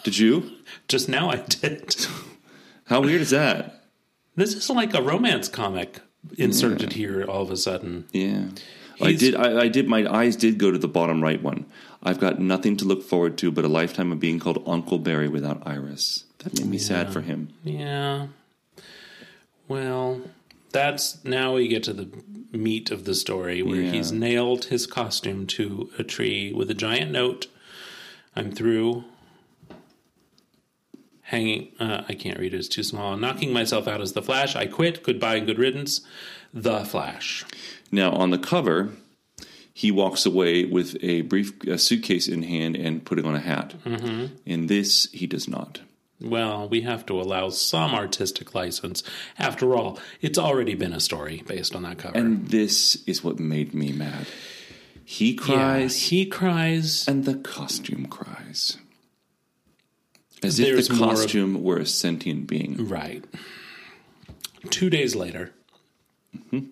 [0.07, 0.53] Did you?
[0.87, 1.97] just now I did.
[2.85, 3.83] How weird is that?
[4.37, 5.99] This is like a romance comic
[6.39, 8.07] inserted here all of a sudden.
[8.13, 8.51] Yeah.
[9.01, 9.35] I did.
[9.35, 9.89] I, I did.
[9.89, 11.67] My eyes did go to the bottom right one.
[12.05, 15.27] I've got nothing to look forward to but a lifetime of being called Uncle Barry
[15.29, 16.23] without Iris.
[16.39, 17.49] That made me sad for him.
[17.65, 18.29] Yeah.
[19.67, 20.21] Well,
[20.71, 22.09] that's now we get to the
[22.53, 23.91] meat of the story where Yeah.
[23.91, 27.49] he's nailed his costume to a tree with a giant note.
[28.37, 29.03] I'm through.
[31.31, 33.17] Hanging, uh, I can't read it, it's too small.
[33.17, 34.55] Knocking myself out as the Flash.
[34.55, 35.03] I quit.
[35.03, 36.01] Goodbye and good riddance.
[36.55, 37.45] The Flash.
[37.91, 38.91] Now on the cover,
[39.75, 43.75] he walks away with a brief a suitcase in hand and putting on a hat.
[43.85, 44.37] Mm-hmm.
[44.47, 45.81] In this, he does not.
[46.21, 49.03] Well, we have to allow some artistic license.
[49.39, 52.17] After all, it's already been a story based on that cover.
[52.17, 54.27] And this is what made me mad.
[55.05, 57.07] He Yeah, cries, he cries.
[57.07, 58.79] and the costume cries.
[60.43, 62.89] As There's if the more of- costume were a sentient being.
[62.89, 63.25] Right.
[64.71, 65.53] Two days later,
[66.37, 66.71] Mm-hmm.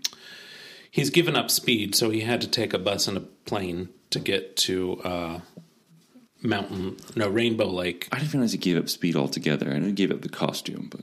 [0.90, 4.18] he's given up speed, so he had to take a bus and a plane to
[4.18, 5.40] get to uh,
[6.42, 8.09] Mountain, no, Rainbow Lake.
[8.12, 9.70] I didn't realize he gave up speed altogether.
[9.72, 11.00] I know he gave up the costume, but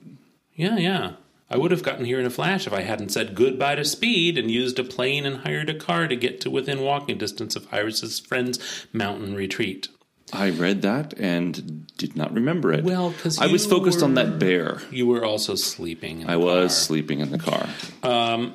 [0.54, 1.13] Yeah, yeah.
[1.50, 4.38] I would have gotten here in a flash if I hadn't said goodbye to speed
[4.38, 7.67] and used a plane and hired a car to get to within walking distance of
[7.74, 8.60] Iris's friend's
[8.93, 9.88] mountain retreat.
[10.34, 12.84] I read that and did not remember it.
[12.84, 14.80] Well, because I was focused on that bear.
[14.91, 16.22] You were also sleeping.
[16.22, 16.70] In the I was car.
[16.70, 17.67] sleeping in the car.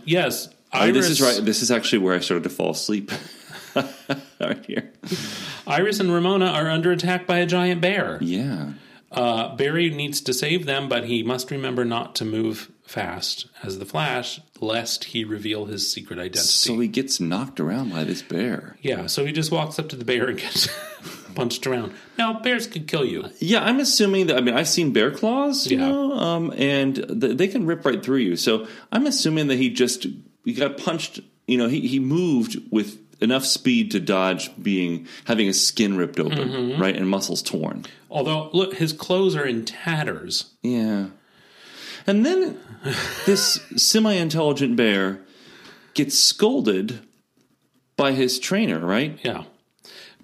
[0.05, 1.45] Yes, Oh, Iris, this is right.
[1.45, 3.11] This is actually where I started to fall asleep.
[4.41, 4.91] right here.
[5.67, 8.19] Iris and Ramona are under attack by a giant bear.
[8.21, 8.73] Yeah.
[9.11, 13.79] Uh, Barry needs to save them, but he must remember not to move fast as
[13.79, 16.41] the Flash, lest he reveal his secret identity.
[16.43, 18.77] So he gets knocked around by this bear.
[18.83, 20.69] yeah, so he just walks up to the bear and gets
[21.37, 21.92] punched around.
[22.18, 23.27] Now, bears could kill you.
[23.38, 24.37] Yeah, I'm assuming that.
[24.37, 25.88] I mean, I've seen bear claws, you Yeah.
[25.88, 28.35] know, um, and th- they can rip right through you.
[28.37, 30.07] So I'm assuming that he just
[30.44, 31.20] he got punched.
[31.46, 36.18] You know, he he moved with enough speed to dodge being having his skin ripped
[36.18, 36.83] open, Mm-hmm.
[36.83, 37.85] right, and muscles torn.
[38.11, 40.53] Although, look, his clothes are in tatters.
[40.62, 41.07] Yeah.
[42.07, 42.59] And then
[43.27, 45.20] this semi intelligent bear
[45.94, 47.01] gets scolded
[47.96, 49.18] by his trainer, right?
[49.25, 49.44] Yeah.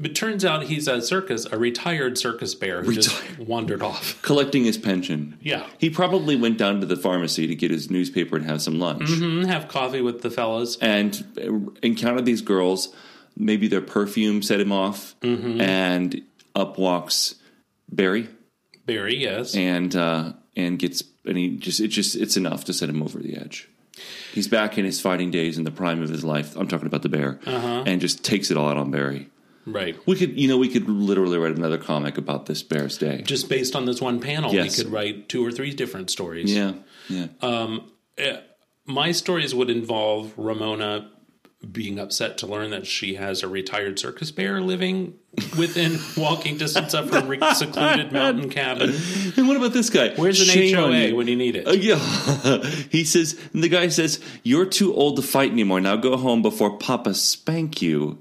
[0.02, 4.20] But turns out he's a circus, a retired circus bear who just wandered off.
[4.22, 5.38] Collecting his pension.
[5.40, 5.64] Yeah.
[5.78, 9.08] He probably went down to the pharmacy to get his newspaper and have some lunch.
[9.08, 10.76] Mm, Have coffee with the fellas.
[10.80, 12.92] And uh, encountered these girls.
[13.36, 15.14] Maybe their perfume set him off.
[15.20, 15.60] Mm-hmm.
[15.60, 16.22] And
[16.54, 17.36] up walks
[17.90, 18.28] Barry
[18.84, 19.54] Barry, yes.
[19.54, 23.20] and uh, and gets and he just it just it's enough to set him over
[23.20, 23.68] the edge.
[24.34, 26.56] He's back in his fighting days in the prime of his life.
[26.56, 27.84] I'm talking about the bear, Uh-huh.
[27.86, 29.28] and just takes it all out on Barry.
[29.66, 29.96] Right.
[30.06, 33.22] We could, you know, we could literally write another comic about this bear's day.
[33.22, 34.76] Just based on this one panel, Yes.
[34.78, 36.54] we could write two or three different stories.
[36.54, 36.74] Yeah,
[37.08, 37.26] yeah.
[37.40, 37.78] Uh,
[38.86, 41.08] my stories would involve Ramona
[41.70, 45.14] being upset to learn that she has a retired circus bear living
[45.56, 48.92] within walking distance of her secluded mountain cabin.
[49.36, 50.12] and what about this guy?
[50.16, 51.68] Where's an Shame HOA when you need it?
[51.68, 51.98] Uh, yeah,
[52.90, 53.38] he says.
[53.52, 55.80] And the guy says, "You're too old to fight anymore.
[55.80, 58.18] Now go home before Papa spank you."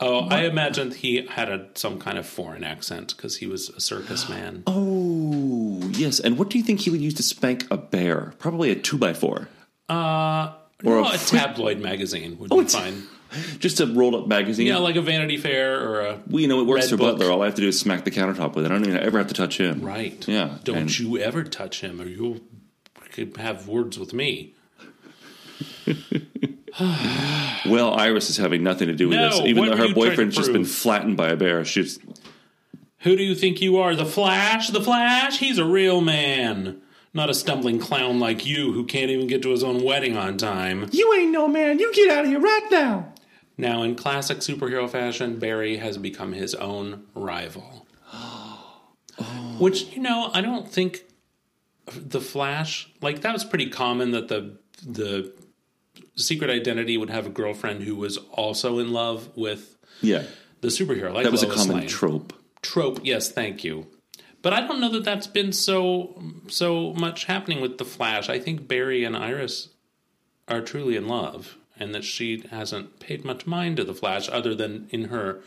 [0.00, 3.80] Oh, I imagined he had a, some kind of foreign accent because he was a
[3.80, 4.62] circus man.
[4.66, 6.20] Oh, yes.
[6.20, 8.34] And what do you think he would use to spank a bear?
[8.38, 9.48] Probably a two by four.
[9.88, 10.52] Uh,
[10.84, 13.04] Or no, a a, fr- tabloid magazine would Oh, be fine.
[13.58, 14.66] Just a rolled up magazine.
[14.68, 17.18] Yeah, like a Vanity Fair or a Well, you know, it works for book.
[17.18, 17.32] Butler.
[17.32, 18.70] All I have to do is smack the countertop with it.
[18.70, 19.80] I don't even ever have to touch him.
[19.82, 20.26] right.
[20.28, 20.58] Yeah.
[20.64, 22.40] Don't and- you ever touch him, or you'll
[23.10, 24.54] could have words with me.
[27.66, 29.40] Well, Iris is having nothing to do with No, this.
[29.40, 30.70] Even what though were her you trying to boyfriend's just been prove?
[30.74, 31.64] flattened by a bear.
[31.64, 31.98] She's
[33.00, 33.94] Who do you think you are?
[33.94, 34.68] The Flash?
[34.68, 35.38] The Flash?
[35.38, 36.80] He's a real man.
[37.12, 40.36] Not a stumbling clown like you who can't even get to his own wedding on
[40.36, 40.88] time.
[40.90, 41.78] You ain't no man.
[41.78, 43.12] You get out of here right now.
[43.56, 47.86] Now, in classic superhero fashion, Barry has become his own rival.
[49.58, 51.02] Which, you know, I don't think
[51.86, 55.32] the Flash, like, that was pretty common that the, the
[56.16, 60.24] secret identity would have a girlfriend who was also in love with Yeah.
[60.60, 61.12] the superhero.
[61.12, 61.88] Like That was a Lois common Lane.
[61.88, 62.32] trope.
[62.62, 63.00] trope.
[63.04, 63.86] Yes, thank you.
[64.42, 68.28] But I don't know that that's been so so much happening with the Flash.
[68.28, 69.68] I think Barry and Iris
[70.48, 74.54] are truly in love, and that she hasn't paid much mind to the Flash, other
[74.54, 75.40] than in her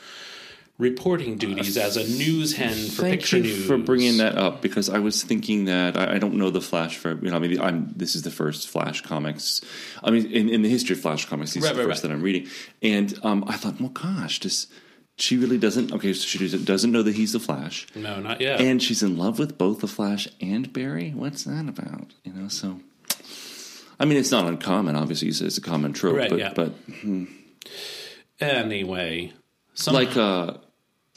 [0.80, 3.66] reporting duties as a news hen for Thank picture you news.
[3.66, 6.98] for bringing that up because I was thinking that I, I don't know the Flash
[6.98, 9.60] for you know maybe I'm this is the first Flash comics
[10.04, 12.04] I mean in, in the history of Flash comics these Right, are the right, first
[12.04, 12.10] right.
[12.10, 12.48] that I'm reading
[12.84, 14.68] and um, I thought well gosh does
[15.18, 18.62] she really doesn't okay so she doesn't- know that he's the Flash No, not yet.
[18.62, 22.50] and she's in love with both the Flash and Barry what's that about you know
[22.50, 22.80] so
[24.00, 26.54] I mean it's not uncommon obviously it's, a common trope Right, but yeah.
[26.56, 26.76] but
[28.40, 29.34] anyway,
[29.74, 30.54] some, like uh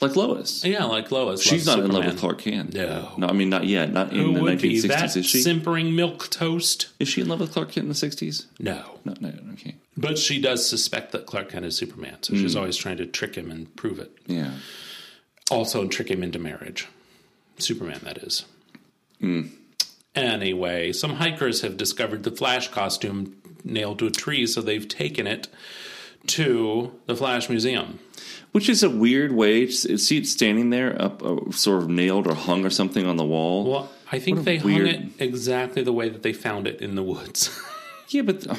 [0.01, 1.41] like Lois yeah, like Lois.
[1.41, 3.13] she's not in love with Clark Kent No.
[3.17, 5.41] no I mean not yet not in Who the would be 1960s that is she
[5.41, 6.87] simpering milk toast?
[6.99, 8.47] Is she in love with Clark Kent in the sixties?
[8.59, 12.41] No, No, no, okay, but she does suspect that Clark Kent is Superman, so Hmm.
[12.41, 14.11] she's always trying to trick him and prove it.
[14.27, 14.51] yeah.
[15.49, 16.87] Also, trick him into marriage.
[17.57, 18.45] Superman, that is.
[19.19, 19.41] Hmm.
[20.15, 25.27] Anyway, some hikers have discovered the Flash costume nailed to a tree, so they've taken
[25.27, 25.47] it
[26.27, 27.99] to the Flash Museum.
[28.51, 29.65] Which is a weird way.
[29.65, 33.15] to See it standing there, up, uh, sort of nailed or hung or something on
[33.15, 33.71] the wall.
[33.71, 37.03] Well, I think they hung it exactly the way that they found it in the
[37.03, 37.57] woods.
[38.09, 38.55] yeah, but uh,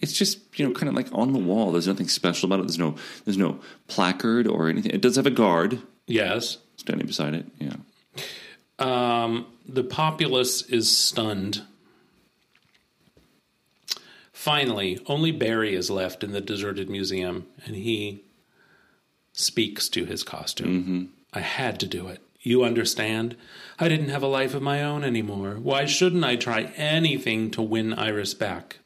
[0.00, 1.72] it's just you know kind of like on the wall.
[1.72, 2.62] There's nothing special about it.
[2.62, 4.92] There's no there's no placard or anything.
[4.92, 6.58] It does have a guard yes.
[6.76, 7.46] standing beside it.
[7.58, 7.76] Yeah.
[8.78, 11.62] Um, the populace is stunned.
[14.32, 18.22] Finally, only Barry is left in the deserted museum, and he
[19.36, 20.82] speaks to his costume.
[20.82, 21.04] Mm-hmm.
[21.32, 22.20] I had to do it.
[22.40, 23.36] You understand?
[23.78, 25.58] I didn't have a life of my own anymore.
[25.60, 28.78] Why shouldn't I try anything to win Iris back?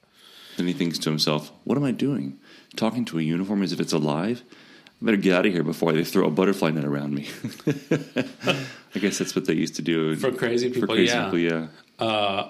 [0.57, 2.39] Then he thinks to himself, "What am I doing?
[2.77, 4.43] Talking to a uniform as if it's alive?
[5.01, 7.29] I better get out of here before they throw a butterfly net around me."
[8.95, 11.25] I guess that's what they used to do For crazy For crazy yeah.
[11.25, 11.67] people, yeah.
[11.99, 12.49] Uh,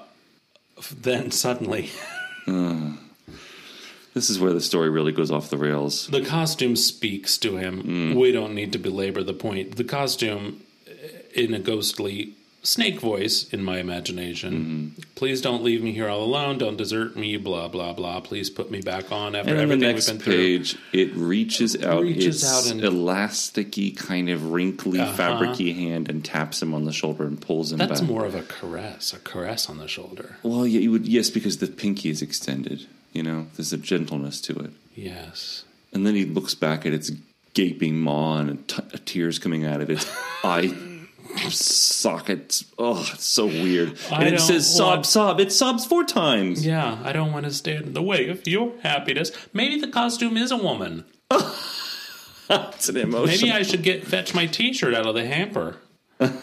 [0.97, 1.91] then suddenly,
[2.47, 2.93] uh.
[4.15, 6.07] This is where the story really goes off the rails.
[6.09, 7.83] The costume speaks to him.
[7.83, 8.15] Mm.
[8.21, 9.77] We don't need to belabor the point.
[9.77, 10.63] The costume,
[11.35, 15.01] in a ghostly snake voice, in my imagination, Mm-hmm.
[15.15, 16.59] please don't leave me here all alone.
[16.59, 17.37] Don't desert me.
[17.39, 18.21] Blah blah blah.
[18.21, 20.35] Please put me back on after And everything next we've been through.
[20.35, 25.17] page, it reaches out Reaches its out and- elasticy, kind of wrinkly, Uh-huh.
[25.17, 28.11] fabricy hand and taps him on the shoulder and pulls him That's back.
[28.11, 30.37] more of a caress, a caress on the shoulder.
[30.43, 32.87] Well, yeah, you would yes, because the pinky is extended.
[33.13, 34.71] You know, there's a gentleness to it.
[34.95, 35.65] Yes.
[35.93, 37.11] And then he looks back at its
[37.55, 40.07] gaping maw and t- tears coming out of its
[40.45, 40.73] eye
[41.49, 42.65] sockets.
[42.79, 43.99] Oh, it's so weird.
[44.11, 45.41] I and it says sob, sob.
[45.41, 46.65] It sobs four times.
[46.65, 49.33] Yeah, I don't want to stand in the way of your happiness.
[49.53, 51.05] Maybe the costume is a woman.
[52.51, 53.49] It's an emotion.
[53.49, 55.77] Maybe I should get fetch my T-shirt out of the hamper.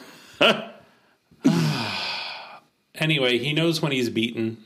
[2.96, 4.58] anyway, he knows when he's beaten.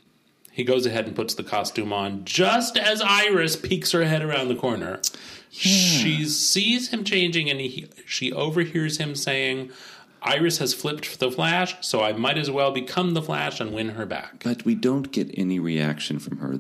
[0.52, 4.50] He goes ahead and puts the costume on just as Iris peeks her head around
[4.50, 5.00] the corner.
[5.50, 9.72] She sees him changing, and he, she overhears him saying,
[10.22, 13.90] "Iris has flipped the Flash, so I might as well become the Flash and win
[13.90, 16.60] her back." but we don't get any reaction from her.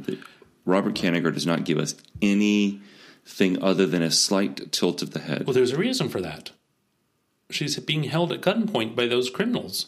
[0.66, 5.46] Robert Kanigher does not give us anything other than a slight tilt of the head.
[5.46, 6.52] Well, there's a reason for that.
[7.50, 9.88] She's being held at gunpoint by those criminals.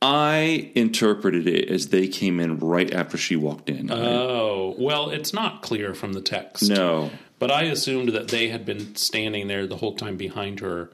[0.00, 3.90] I interpreted it as they came in right after she walked in.
[3.90, 6.68] Oh, well, it's not clear from the text.
[6.68, 7.10] no.
[7.40, 10.90] But I assumed that they had been standing there the whole time behind her.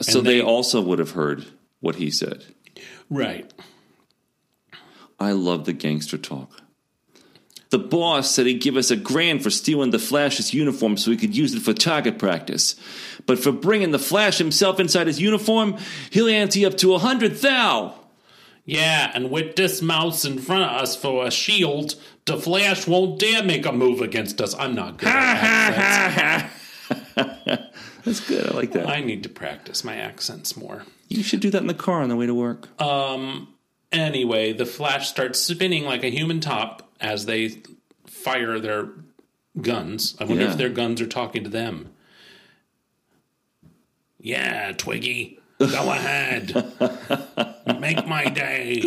[0.00, 1.46] So they, they- also would have heard
[1.80, 2.44] what he said.
[3.10, 3.52] Right.
[5.18, 6.62] I love the gangster talk.
[7.70, 11.16] The boss said he'd give us a grand for stealing the Flash's uniform so we
[11.16, 12.76] could use it for target practice.
[13.26, 15.76] But for bringing the Flash himself inside his uniform,
[16.10, 17.94] he'll ante up to a hundred thou.
[18.70, 21.94] Yeah, and with this mouse in front of us for a shield,
[22.26, 24.54] the Flash won't dare make a move against us.
[24.58, 26.50] I'm not good at
[26.90, 27.64] accents.
[28.04, 28.46] That's good.
[28.46, 28.86] I like that.
[28.86, 30.82] I need to practice my accents more.
[31.08, 32.68] You should do that in the car on the way to work.
[32.78, 33.54] Um.
[33.90, 37.62] Anyway, the Flash starts spinning like a human top as they
[38.06, 38.90] fire their
[39.62, 40.14] guns.
[40.20, 40.50] I wonder Yeah.
[40.50, 41.88] if their guns are talking to them.
[44.20, 46.54] Yeah, Twiggy, go ahead.
[47.80, 48.80] Make my day.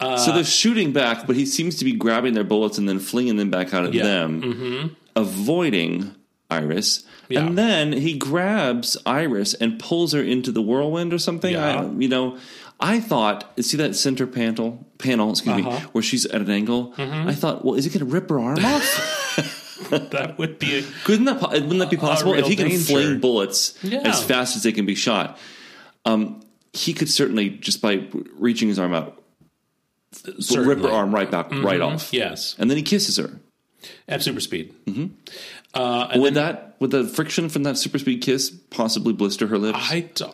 [0.00, 3.36] so they're shooting back, but he seems to be grabbing their bullets and then flinging
[3.36, 4.02] them back out at Yeah.
[4.04, 6.14] them, avoiding
[6.50, 7.04] Iris.
[7.28, 7.46] Yeah.
[7.46, 11.52] And then he grabs Iris and pulls her into the whirlwind or something.
[11.54, 11.80] Yeah.
[11.82, 12.36] I, you know,
[12.80, 15.88] I thought, see that center panel, panel, excuse me, Uh-huh.
[15.92, 16.92] where she's at an angle.
[16.96, 17.28] Mm-hmm.
[17.28, 19.20] I thought, well, is it going to rip her arm off?
[20.10, 21.40] That would be a Couldn't that?
[21.40, 22.34] Wouldn't that be possible?
[22.34, 22.84] if he can danger.
[22.84, 24.00] fling bullets Yeah.
[24.00, 25.38] as fast as they can be shot,
[26.04, 26.40] um,
[26.72, 28.06] he could certainly just by
[28.38, 29.22] reaching his arm out,
[30.54, 32.12] rip her arm right back, right off.
[32.12, 32.54] Yes.
[32.58, 33.40] and then he kisses her.
[34.08, 34.72] At super speed.
[34.86, 35.06] Mm-hmm.
[35.74, 39.46] Uh, and Would then that would the friction from that super speed kiss possibly blister
[39.48, 39.78] her lips?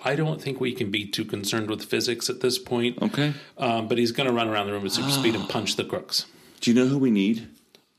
[0.04, 2.98] I don't think we can be too concerned with physics at this point.
[3.02, 3.32] Okay.
[3.58, 5.84] Um, but he's going to run around the room at super speed and punch the
[5.84, 6.26] crooks.
[6.60, 7.48] Do you know who we need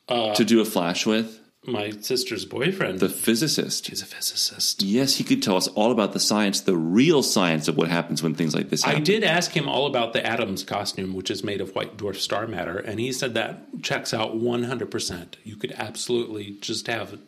[0.07, 1.40] Uh, to do a flash with?
[1.65, 2.99] My sister's boyfriend.
[2.99, 3.87] The physicist.
[3.87, 4.81] he's a physicist.
[4.81, 8.23] Yes, he could tell us all about the science, the real science of what happens
[8.23, 9.01] when things like this happen.
[9.01, 12.15] I did ask him all about the Atom's costume, which is made of white dwarf
[12.15, 15.35] star matter, and he said that checks out 100%.
[15.43, 17.19] You could absolutely just have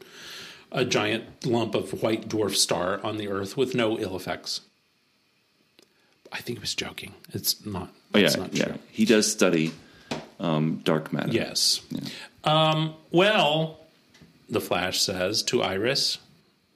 [0.71, 4.61] a, giant lump of white dwarf star on the Earth with no ill effects.
[6.31, 7.13] I think he was joking.
[7.33, 7.93] It's not.
[8.15, 8.65] Oh, yeah, it's not yeah.
[8.65, 8.79] true.
[8.89, 9.73] He does study
[10.39, 11.31] um, dark matter.
[11.31, 11.81] Yes.
[12.43, 13.82] Um, well,
[14.49, 16.17] the Flash says to Iris,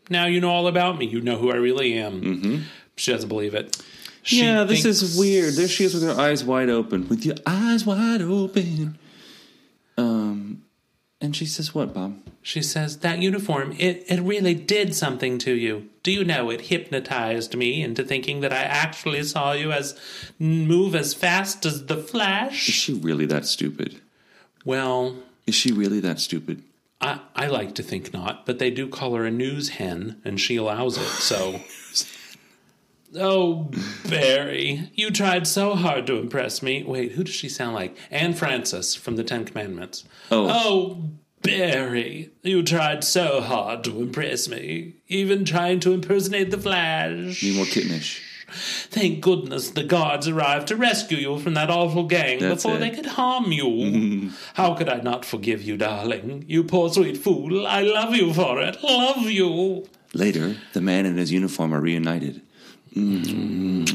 [0.10, 1.06] "Now you know all about me.
[1.06, 2.58] You know who I really am." Mm-hmm.
[2.96, 3.78] She doesn't believe it.
[4.24, 5.54] She yeah, this thinks- is weird.
[5.54, 7.08] There she is with her eyes wide open.
[7.08, 8.98] With your eyes wide open.
[9.98, 10.64] Um,
[11.22, 15.54] and she says, "What, Bob?" She says that uniform it it really did something to
[15.54, 15.90] you.
[16.04, 20.00] Do you know it hypnotized me into thinking that I actually saw you as
[20.40, 22.70] move as fast as the flash?
[22.70, 24.00] Is she really that stupid?
[24.64, 26.62] Well, Is she really that stupid?
[27.00, 30.40] I, I like to think not, but they do call her a news hen, and
[30.40, 31.62] she allows it, so.
[33.16, 33.72] Oh,
[34.08, 36.84] Barry, you tried so hard to impress me.
[36.84, 37.96] Wait, who does she sound like?
[38.12, 40.04] Anne Francis from the Ten Commandments.
[40.30, 40.50] Oh.
[40.52, 41.04] Oh,
[41.42, 47.40] Barry, you tried so hard to impress me, even trying to impersonate the Flash.
[47.42, 48.22] Be more kittenish.
[48.50, 52.80] Thank goodness the guards arrived to rescue you from that awful gang That's before it.
[52.80, 54.32] they could harm you.
[54.54, 56.46] How could I not forgive you, darling?
[56.48, 57.68] You poor sweet fool.
[57.68, 58.82] I love you for it.
[58.82, 59.88] Love you.
[60.14, 62.42] Later, the man and his uniform are reunited.
[62.96, 63.86] Mm.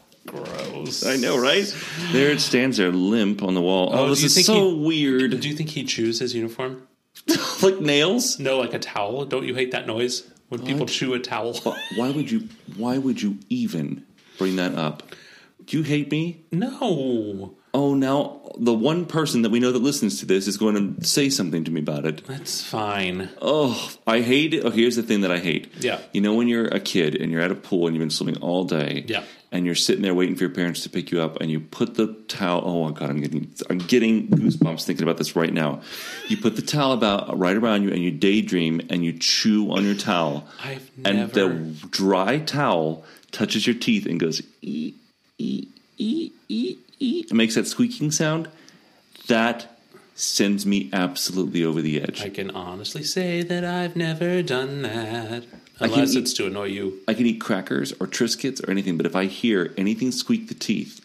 [0.26, 1.06] Gross.
[1.06, 1.74] I know, right?
[2.12, 3.90] There it stands there, limp on the wall.
[3.92, 5.40] Oh, oh do this is so he- weird.
[5.40, 6.86] Do you think he chews his uniform?
[7.62, 8.38] like nails.
[8.38, 9.24] No, like a towel.
[9.24, 11.54] Don't you hate that noise when people chew a towel?
[11.96, 12.48] Why would you?
[12.76, 14.04] Why would you even
[14.36, 15.02] bring that up?
[15.64, 16.44] Do you hate me?
[16.52, 20.96] No, Oh, now the one person that we know that listens to this is going
[20.96, 22.26] to say something to me about it.
[22.26, 23.28] that's fine.
[23.40, 24.64] Oh, I hate it.
[24.64, 25.72] Oh, here's the thing that I hate.
[25.78, 26.00] Yeah.
[26.12, 28.38] You know when you're a kid and you're at a pool and you've been swimming
[28.38, 29.04] all day.
[29.06, 29.22] Yeah.
[29.52, 31.96] And you're sitting there waiting for your parents to pick you up, and you put
[31.96, 32.62] the towel.
[32.64, 35.80] Oh my god, I'm getting I'm getting goosebumps thinking about this right now.
[36.28, 39.84] You put the towel about right around you, and you daydream, and you chew on
[39.84, 40.46] your towel.
[40.62, 41.32] I've and never.
[41.32, 44.94] the dry towel touches your teeth and goes ee
[45.38, 45.66] ee
[45.98, 46.78] ee ee ee.
[47.00, 48.48] It makes that squeaking sound.
[49.26, 49.78] That
[50.14, 52.22] sends me absolutely over the edge.
[52.22, 55.44] I can honestly say that I've never done that.
[55.80, 57.00] I can eat- to annoy you.
[57.08, 60.54] I can eat crackers or Triscuits or anything, but if I hear anything squeak the
[60.54, 61.00] teeth,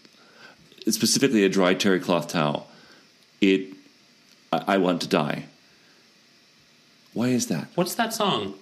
[0.89, 2.67] specifically a dry terry cloth towel,
[3.39, 3.73] it
[4.51, 5.45] I, I want to die.
[7.13, 7.67] Why is that?
[7.75, 8.55] What's that song?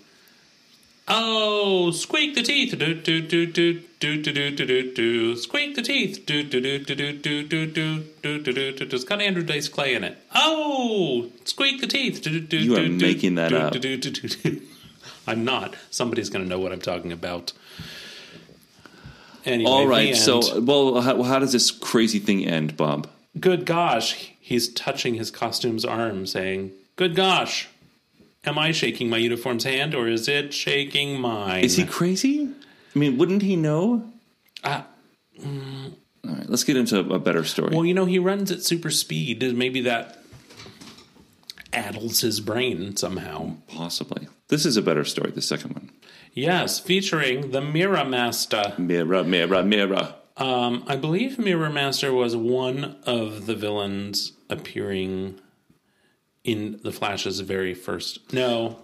[1.08, 2.78] Oh, squeak the teeth.
[2.78, 5.36] Do do do do do do do do do do.
[5.36, 6.26] Squeak the teeth.
[6.26, 8.95] Do do do do do do do do do do do do.
[8.95, 10.18] It's got Andrew Dice Clay in it.
[10.34, 12.22] Oh, squeak the teeth.
[12.22, 13.74] Do, do, do, You are making that up.
[15.28, 15.76] I'm not.
[15.91, 17.54] Somebody's going to know what I'm talking about.
[19.45, 23.10] Anyway, All right, so well, how, how does this crazy thing end, Bob?
[23.39, 27.68] good gosh, he's touching his costume's arm, saying, "Good gosh."
[28.46, 31.64] Am I shaking my uniform's hand, or is it shaking mine?
[31.64, 32.50] Is he crazy?
[32.96, 34.12] I mean, wouldn't he know?
[34.64, 34.84] Uh,
[35.44, 35.50] All
[36.26, 37.74] right, let's get into a better story.
[37.74, 39.41] Well, you know, he runs at super speed.
[39.56, 40.20] Maybe that
[41.72, 43.56] addles his brain somehow.
[43.68, 44.28] Possibly.
[44.50, 45.32] This is a better story.
[45.32, 45.89] The second one.
[46.34, 48.74] Yes, featuring the Mirror Master.
[48.78, 50.16] Mirror, mirror, mirror.
[50.36, 55.39] Um, I believe Mirror Master was one of the villains appearing
[56.44, 58.34] in the Flash's very first.
[58.34, 58.78] No,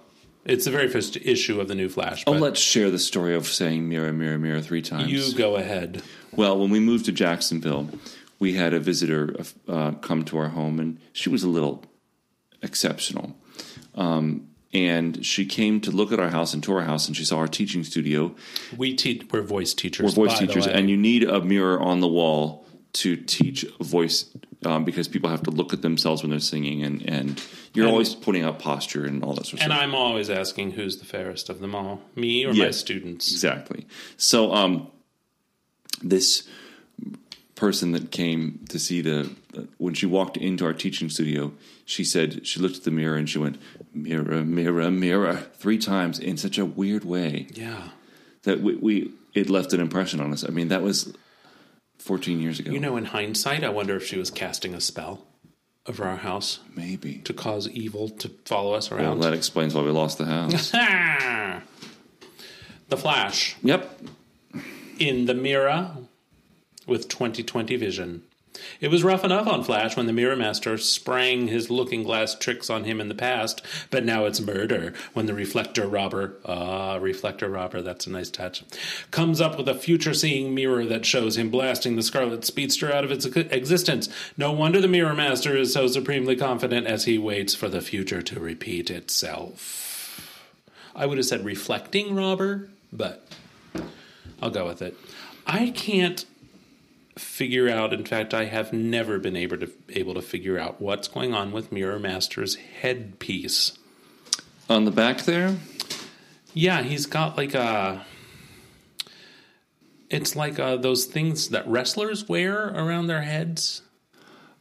[0.45, 2.23] it's the very first issue of the new Flash.
[2.25, 5.11] Oh, let's share the story of saying mirror, mirror, mirror three times.
[5.11, 6.01] you go ahead.
[6.35, 7.89] Well, when we moved to Jacksonville,
[8.39, 9.35] we had a visitor
[9.67, 11.83] uh, come to our home, and she was a little
[12.61, 13.35] exceptional.
[13.95, 17.25] Um, and she came to look at our house and tour our house, and she
[17.25, 18.35] saw our teaching studio.
[18.77, 19.25] We teach.
[19.31, 20.15] We're voice teachers.
[20.15, 24.25] We're voice teachers, and you need a mirror on the wall to teach voice
[24.65, 27.41] um, because people have to look at themselves when they're singing, and, and
[27.73, 29.83] you're And- always pointing out posture and all that sort of And stuff.
[29.83, 33.31] And I'm always asking who's the fairest of them all, me or my students.
[33.31, 33.87] Exactly.
[34.17, 34.87] So, um,
[36.03, 36.47] this
[37.55, 39.29] person that came to see the
[39.77, 41.51] when she walked into our teaching studio,
[41.83, 43.59] she said she looked at the mirror and she went
[43.93, 47.89] mirror, mirror, mirror three times in such a weird way Yeah.
[48.43, 50.45] that we, we it left an impression on us.
[50.47, 51.13] I mean, that was
[51.99, 52.71] fourteen years ago.
[52.71, 55.25] You know, in hindsight, I wonder if she was casting a spell
[55.85, 57.19] over our house Maybe.
[57.19, 59.21] to cause evil to follow us Well, around.
[59.21, 60.71] that explains why we lost the house.
[62.89, 63.99] the Flash yep.
[64.99, 65.91] in the mirror
[66.85, 68.23] with 2020 vision.
[68.81, 72.69] It was rough enough on Flash when the Mirror Master sprang his looking glass tricks
[72.69, 77.49] on him in the past, but now it's murder when the Reflector Robber, ah, Reflector
[77.49, 78.63] Robber, that's a nice touch,
[79.11, 83.03] comes up with a future seeing mirror that shows him blasting the Scarlet Speedster out
[83.03, 84.09] of its existence.
[84.37, 88.21] No wonder the Mirror Master is so supremely confident as he waits for the future
[88.21, 89.85] to repeat itself.
[90.95, 93.25] I would have said reflecting robber, but
[94.41, 94.95] I'll go with it.
[95.45, 96.25] I can't
[97.19, 97.93] figure out.
[97.93, 101.51] In fact, I have never been able to able to figure out what's going on
[101.51, 103.77] with Mirror Master's headpiece.
[104.69, 105.57] On the back there,
[106.53, 108.05] Yeah, he's got like a.
[110.09, 113.83] It's like uh, those things that wrestlers wear around their heads.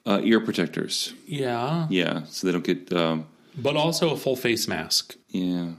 [0.04, 1.12] uh, ear protectors.
[1.26, 2.92] Yeah, Yeah, so they don't get.
[2.92, 5.16] Um, but also a full face mask.
[5.28, 5.72] yeah.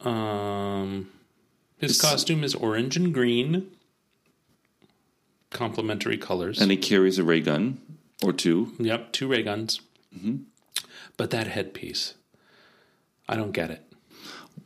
[0.00, 1.08] Um,
[1.78, 3.66] his It's- costume is orange and green,
[5.52, 6.60] complementary colors.
[6.60, 7.80] And he carries a ray gun
[8.22, 8.72] or two.
[8.78, 9.80] Yep, two ray guns.
[11.16, 12.14] But that headpiece,
[13.28, 13.82] I don't get it.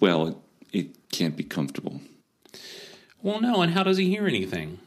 [0.01, 0.37] Well, it,
[0.73, 2.01] it can't be comfortable.
[3.23, 4.79] Well, no, and how does he hear anything?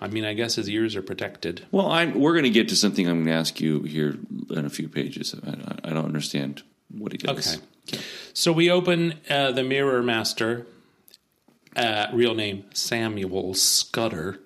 [0.00, 1.66] I mean, I guess his ears are protected.
[1.70, 4.16] Well, I'm, we're going to get to something I'm going to ask you here
[4.50, 5.34] in a few pages.
[5.46, 7.56] I, I- don't understand what he does.
[7.56, 8.00] Okay.
[8.32, 10.66] So we open uh, the Mirror Master,
[11.76, 14.38] uh, real name Samuel Scudder.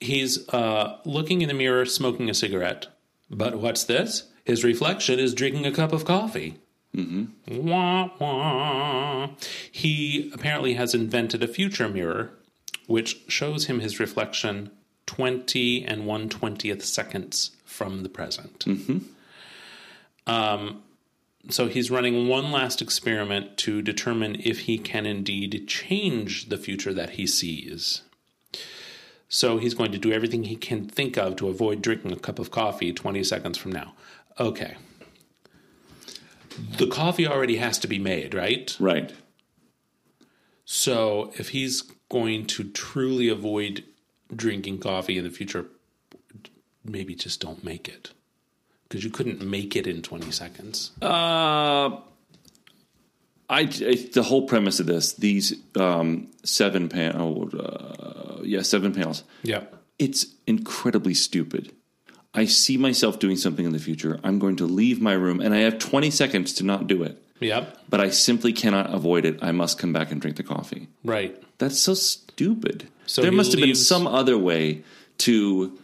[0.00, 2.86] He's uh, looking in the mirror, smoking a cigarette.
[3.30, 4.28] But what's this?
[4.44, 6.56] His reflection is drinking a cup of coffee.
[7.48, 9.28] Wah, wah.
[9.70, 12.30] He apparently has invented a future mirror,
[12.86, 14.70] which shows him his reflection
[15.06, 18.64] 20 and 120th seconds from the present.
[20.26, 20.82] Um,
[21.48, 26.92] so he's running one last experiment to determine if he can indeed change the future
[26.92, 28.02] that he sees.
[29.32, 32.40] So he's going to do everything he can think of to avoid drinking a cup
[32.40, 33.94] of coffee 20 seconds from now.
[34.40, 34.76] Okay.
[36.76, 38.76] The coffee already has to be made, right?
[38.80, 39.14] Right.
[40.64, 43.84] So if he's going to truly avoid
[44.34, 45.66] drinking coffee in the future,
[46.84, 48.10] maybe just don't make it.
[48.88, 50.90] Because you couldn't make it in 20 seconds.
[51.00, 51.98] Uh,
[53.50, 59.24] I, the whole premise of this, these um, seven panel, uh, yeah, seven panels.
[59.42, 59.64] Yeah,
[59.98, 61.72] It's incredibly stupid.
[62.32, 64.20] I see myself doing something in the future.
[64.22, 67.20] I'm going to leave my room, and I have 20 seconds to not do it.
[67.40, 67.78] Yep.
[67.88, 69.42] But I simply cannot avoid it.
[69.42, 70.88] I must come back and drink the coffee.
[71.02, 71.42] Right.
[71.58, 72.88] That's so stupid.
[73.06, 74.84] So there he must have been some other way
[75.18, 75.76] to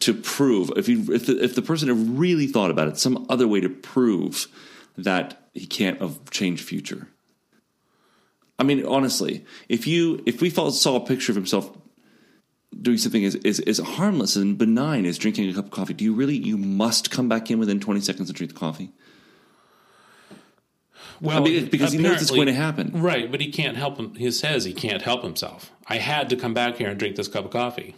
[0.00, 3.26] to prove if you if the, if the person had really thought about it, some
[3.28, 4.46] other way to prove
[4.96, 7.08] that he can't have change future.
[8.58, 11.70] I mean, honestly, if you if we saw a picture of himself
[12.80, 16.04] doing something as, as as harmless and benign as drinking a cup of coffee, do
[16.04, 18.90] you really you must come back in within twenty seconds and drink the coffee?
[21.20, 22.92] Well, mean, because he knows it's going to happen.
[22.94, 24.14] Right, but he can't help him.
[24.14, 25.72] He says he can't help himself.
[25.88, 27.96] I had to come back here and drink this cup of coffee.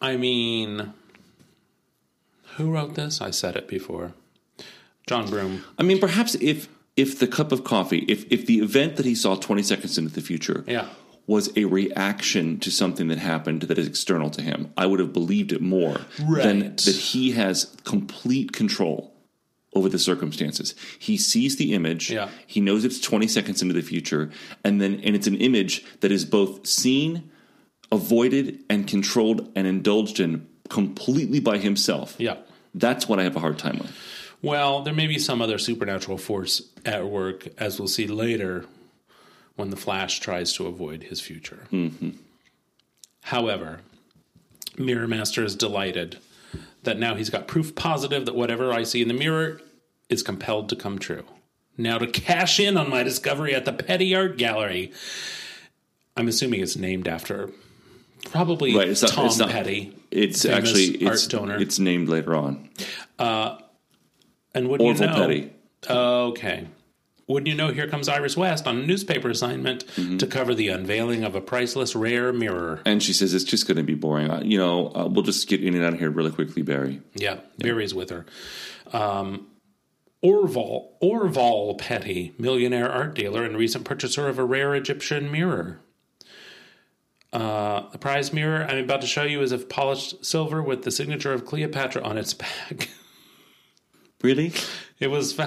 [0.00, 0.94] I mean,
[2.56, 3.20] who wrote this?
[3.20, 4.14] I said it before.
[5.06, 5.64] John Broome.
[5.78, 9.14] I mean, perhaps if if the cup of coffee, if if the event that he
[9.14, 10.88] saw twenty seconds into the future, Yeah.
[11.26, 15.12] was a reaction to something that happened that is external to him, I would have
[15.12, 16.80] believed it more than that
[17.12, 19.12] he has complete control
[19.74, 20.74] over the circumstances.
[20.98, 22.28] He sees the image, Yeah.
[22.46, 24.30] he knows it's twenty seconds into the future,
[24.64, 27.30] and then and it's an image that is both seen,
[27.92, 32.16] avoided, and controlled and indulged in completely by himself.
[32.18, 32.36] Yeah.
[32.74, 33.92] That's what I have a hard time with.
[34.46, 38.64] Well, there may be some other supernatural force at work, as we'll see later
[39.56, 41.66] when the Flash tries to avoid his future.
[41.72, 42.10] Mm-hmm.
[43.22, 43.80] However,
[44.78, 46.18] Mirror Master is delighted
[46.84, 49.60] that now he's got proof positive that whatever I see in the mirror
[50.08, 51.24] is compelled to come true.
[51.76, 54.92] Now, to cash in on my discovery at the Petty Art Gallery,
[56.16, 57.50] I'm assuming it's named after
[58.30, 59.92] probably Right, it's not- Tom it's not- Petty.
[60.12, 61.60] It's actually art it's, donor.
[61.60, 62.68] it's named later on.
[63.18, 63.58] Uh,
[64.56, 65.20] And wouldn't Orville you know?
[65.26, 65.52] Petty.
[65.88, 66.68] Okay.
[67.28, 70.16] Wouldn't you know, here comes Iris West on a newspaper assignment Mm-hmm.
[70.18, 72.80] to cover the unveiling of a priceless rare mirror.
[72.86, 74.30] And she says it's just going to be boring.
[74.30, 77.02] Uh, You know, uh, we'll just get in and out of here really quickly, Barry.
[77.14, 78.26] Yeah, Barry's with her.
[78.92, 79.48] Um,
[80.24, 85.80] Orval, Orval Petty, millionaire art dealer and recent purchaser of a rare Egyptian mirror.
[87.32, 90.90] Uh, the prize mirror I'm about to show you is of polished silver with the
[90.90, 92.88] signature of Cleopatra on its back.
[94.22, 94.52] Really?
[94.98, 95.38] it was.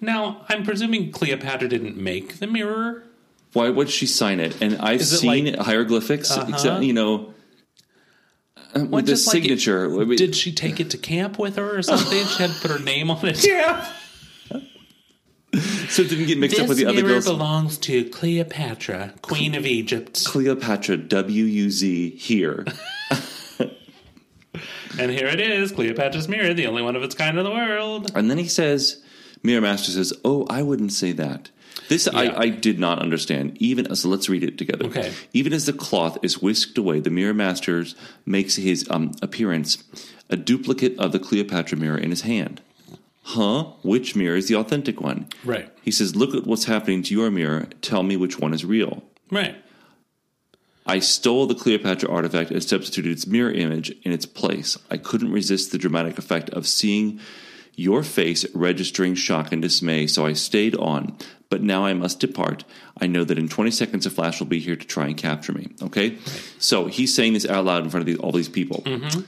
[0.00, 3.04] Now, I'm presuming Cleopatra didn't make the mirror.
[3.52, 4.60] Why would she sign it?
[4.60, 6.46] And I've it seen like- hieroglyphics, Uh-huh.
[6.52, 7.32] except, you know,
[8.74, 10.04] uh, What, with the like it- signature.
[10.16, 12.26] did she take it to camp with her or something?
[12.26, 13.46] she had to put her name on it.
[13.46, 13.90] yeah.
[15.88, 17.24] so it didn't get mixed This up with the other mirror girls.
[17.24, 20.24] belongs to Cleopatra, Queen of Egypt.
[20.26, 22.66] Cleopatra, W U Z, here.
[24.98, 28.10] And here it is, Cleopatra's mirror, the only one of its kind in the world.
[28.14, 29.02] And then he says,
[29.42, 31.50] Mirror Master says, Oh, I wouldn't say that.
[31.88, 32.18] This Yeah.
[32.18, 33.56] I, I did not understand.
[33.60, 34.86] Even so, let's read it together.
[34.86, 35.12] Okay.
[35.32, 37.84] Even as the cloth is whisked away, the Mirror Master
[38.24, 39.84] makes his um, appearance,
[40.28, 42.60] a duplicate of the Cleopatra mirror in his hand.
[43.22, 43.64] Huh?
[43.82, 45.28] Which mirror is the authentic one?
[45.44, 45.70] Right.
[45.82, 47.66] He says, Look at what's happening to your mirror.
[47.82, 49.02] Tell me which one is real.
[49.30, 49.56] Right.
[50.86, 54.78] I stole the Cleopatra artifact and substituted its mirror image in its place.
[54.90, 57.20] I couldn't resist the dramatic effect of seeing
[57.74, 61.16] your face registering shock and dismay, so I stayed on.
[61.48, 62.64] But now I must depart.
[63.00, 65.52] I know that in 20 seconds a flash will be here to try and capture
[65.52, 65.68] me.
[65.82, 66.18] Okay?
[66.58, 68.82] So he's saying this out loud in front of these, all these people.
[68.84, 69.20] Mm-hmm.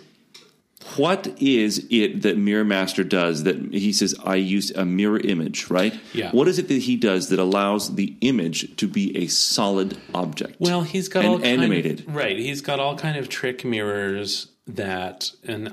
[0.96, 5.70] What is it that Mirror Master does that he says, I used a mirror image,
[5.70, 5.98] right?
[6.12, 6.30] Yeah.
[6.30, 10.56] What is it that he does that allows the image to be a solid object?
[10.58, 12.00] Well, he's got all kind animated.
[12.00, 12.36] Of, right.
[12.36, 15.72] He's got all kind of trick mirrors that, and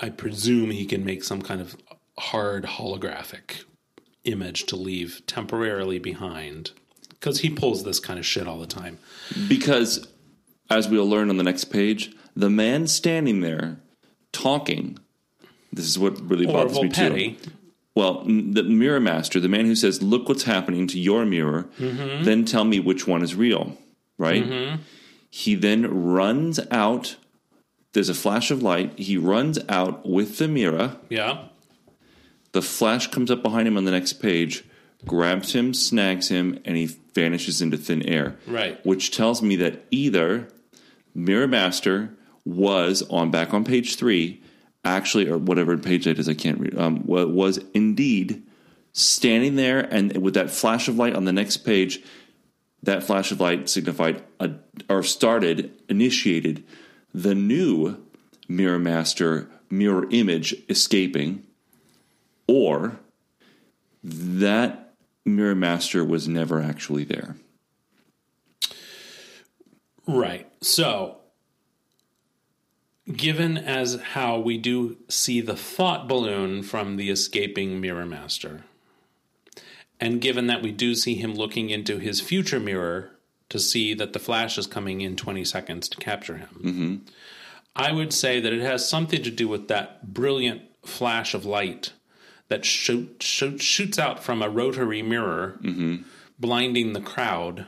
[0.00, 1.76] I presume he can make some kind of
[2.18, 3.64] hard holographic
[4.24, 6.70] image to leave temporarily behind
[7.10, 8.98] because he pulls this kind of shit all the time.
[9.48, 10.08] Because,
[10.68, 13.78] as we'll learn on the next page, the man standing there
[14.32, 14.98] talking,
[15.72, 17.32] this is what really bothers me Petty.
[17.32, 17.50] too.
[17.94, 22.24] Well, the mirror master, the man who says, Look what's happening to your mirror, Mm-hmm.
[22.24, 23.76] then tell me which one is real,
[24.18, 24.78] right?
[25.30, 27.16] He then runs out.
[27.92, 28.98] There's a flash of light.
[28.98, 30.96] He runs out with the mirror.
[31.10, 31.48] Yeah.
[32.52, 34.64] The flash comes up behind him on the next page,
[35.06, 38.36] grabs him, snags him, and he vanishes into thin air.
[38.46, 38.84] Right.
[38.86, 40.48] Which tells me that either
[41.14, 42.14] Mirror Master
[42.44, 44.42] was on back on page three,
[44.84, 48.42] actually, or whatever page it is, I can't read, um, was indeed
[48.92, 52.02] standing there, and with that flash of light on the next page,
[52.82, 54.50] that flash of light signified a,
[54.88, 56.64] or started, initiated
[57.14, 58.04] the new
[58.48, 61.46] Mirror Master mirror image escaping,
[62.46, 62.98] or
[64.04, 64.92] that
[65.24, 67.36] Mirror Master was never actually there.
[70.06, 70.46] Right.
[70.60, 71.21] So,
[73.10, 78.64] given as how we do see the thought balloon from the escaping Mirror Master,
[80.00, 83.10] and given that we do see him looking into his future mirror
[83.48, 86.96] to see that the flash is coming in 20 seconds to capture him, mm-hmm.
[87.74, 91.92] I would say that it has something to do with that brilliant flash of light
[92.48, 96.02] that shoot, shoot, shoots out from a rotary mirror, mm-hmm.
[96.38, 97.66] blinding the crowd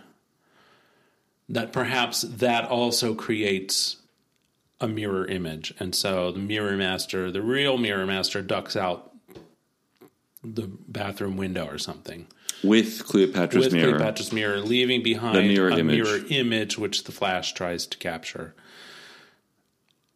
[1.49, 3.97] that perhaps that also creates
[4.81, 5.73] a mirror image.
[5.79, 9.13] And so the mirror master, the real mirror master, ducks out
[10.43, 12.27] the bathroom window or something
[12.63, 13.93] With Cleopatra's with mirror.
[13.97, 16.03] Cleopatra's mirror, leaving behind The mirror a image.
[16.03, 18.55] mirror image which the flash tries to capture.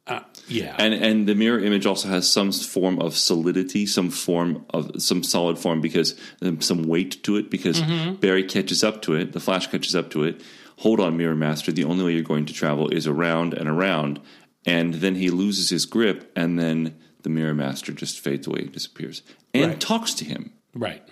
[0.07, 0.75] Uh, yeah.
[0.79, 5.23] And and the mirror image also has some form of solidity, some form of some
[5.23, 8.15] solid form because um, some weight to it because Mm-hmm.
[8.15, 10.43] Barry catches up to it, the Flash catches up to it.
[10.79, 11.73] Hold on, Mirror Master.
[11.73, 14.21] The only way you're going to travel is around and around,
[14.69, 19.23] and then he loses his grip, and then the Mirror Master just fades away, disappears,
[19.55, 19.81] and Right.
[19.81, 20.53] talks to him.
[20.75, 21.03] right.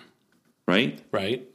[0.67, 0.99] Right?
[1.11, 1.47] Right.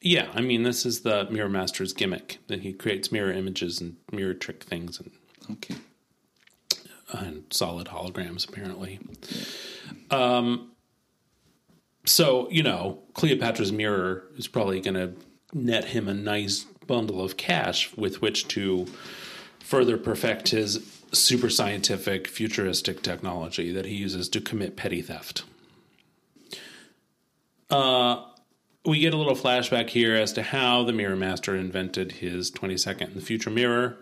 [0.00, 3.96] Yeah, I mean, this is the Mirror Master's gimmick that he creates mirror images and
[4.12, 5.10] mirror trick things and
[5.50, 5.74] Okay.
[7.12, 8.98] and solid holograms apparently.
[10.10, 10.70] Um
[12.04, 15.12] so, you know, Cleopatra's mirror is probably going to
[15.52, 18.86] net him a nice bundle of cash with which to
[19.66, 25.42] further perfect his super scientific futuristic technology that he uses to commit petty theft.
[27.68, 28.22] Uh
[28.84, 32.76] we get a little flashback here as to how the Mirror Master invented his 20
[32.76, 33.96] second in the future mirror.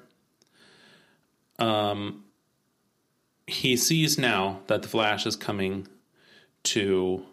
[3.47, 5.89] he sees now that the Flash is coming
[6.65, 7.25] to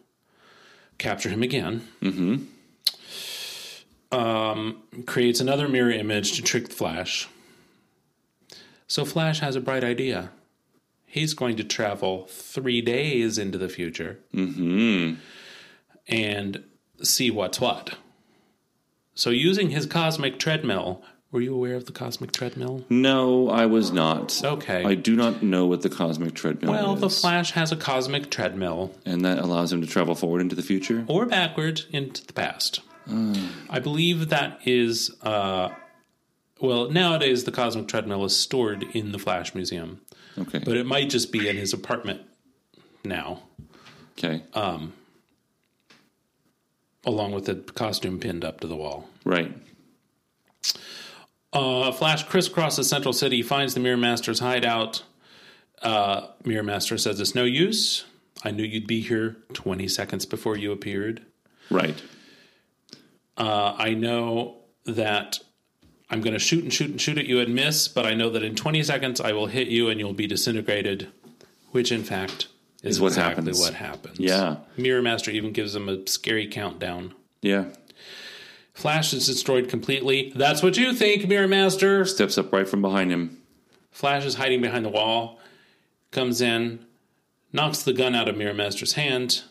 [0.97, 1.87] capture him again.
[2.01, 2.45] Mm-hmm.
[4.17, 7.27] Um, creates another mirror image to trick the Flash.
[8.91, 10.31] So Flash has a bright idea.
[11.05, 14.19] He's going to travel three days into the future
[16.09, 16.63] and
[17.01, 17.95] see what's what.
[19.15, 22.83] So, using his cosmic treadmill, Were you aware of the cosmic treadmill?
[22.89, 24.41] No, I was not.
[24.43, 24.83] Okay.
[24.83, 26.99] I do not know what the cosmic treadmill Well, is.
[26.99, 30.61] the Flash has a cosmic treadmill, and that allows him to travel forward into the
[30.63, 31.05] future.
[31.07, 32.81] or backward into the past.
[33.69, 35.15] I believe that is.
[35.21, 35.69] Uh,
[36.61, 40.01] well, nowadays the cosmic treadmill is stored in the Flash Museum,
[40.37, 40.59] Okay.
[40.59, 42.21] but it might just be in his apartment
[43.03, 43.41] now,
[44.17, 44.43] okay.
[47.05, 49.09] along with the costume pinned up to the wall.
[49.25, 49.51] right.
[51.53, 55.03] Uh, Flash crisscrosses Central City, finds the Mirror Master's hideout.
[55.81, 58.05] Uh, Mirror Master says it's no use.
[58.43, 61.25] I knew you'd be here 20 seconds before you appeared.
[61.69, 62.01] Right.
[63.37, 65.39] Uh, I know that
[66.11, 68.29] I'm going to shoot and shoot and shoot at you and miss, but I know
[68.31, 71.07] that in 20 seconds I will hit you and you'll be disintegrated,
[71.71, 72.47] which in fact
[72.83, 73.59] is, Is what exactly happens.
[73.59, 74.19] what happens.
[74.19, 74.57] Yeah.
[74.77, 77.13] Mirror Master even gives him a scary countdown.
[77.41, 77.65] Yeah.
[78.73, 80.31] Flash is destroyed completely.
[80.35, 82.05] That's what you think, Mirror Master.
[82.05, 83.37] Steps up right from behind him.
[83.91, 85.39] Flash is hiding behind the wall,
[86.11, 86.85] comes in,
[87.53, 89.43] knocks the gun out of Mirror Master's hand.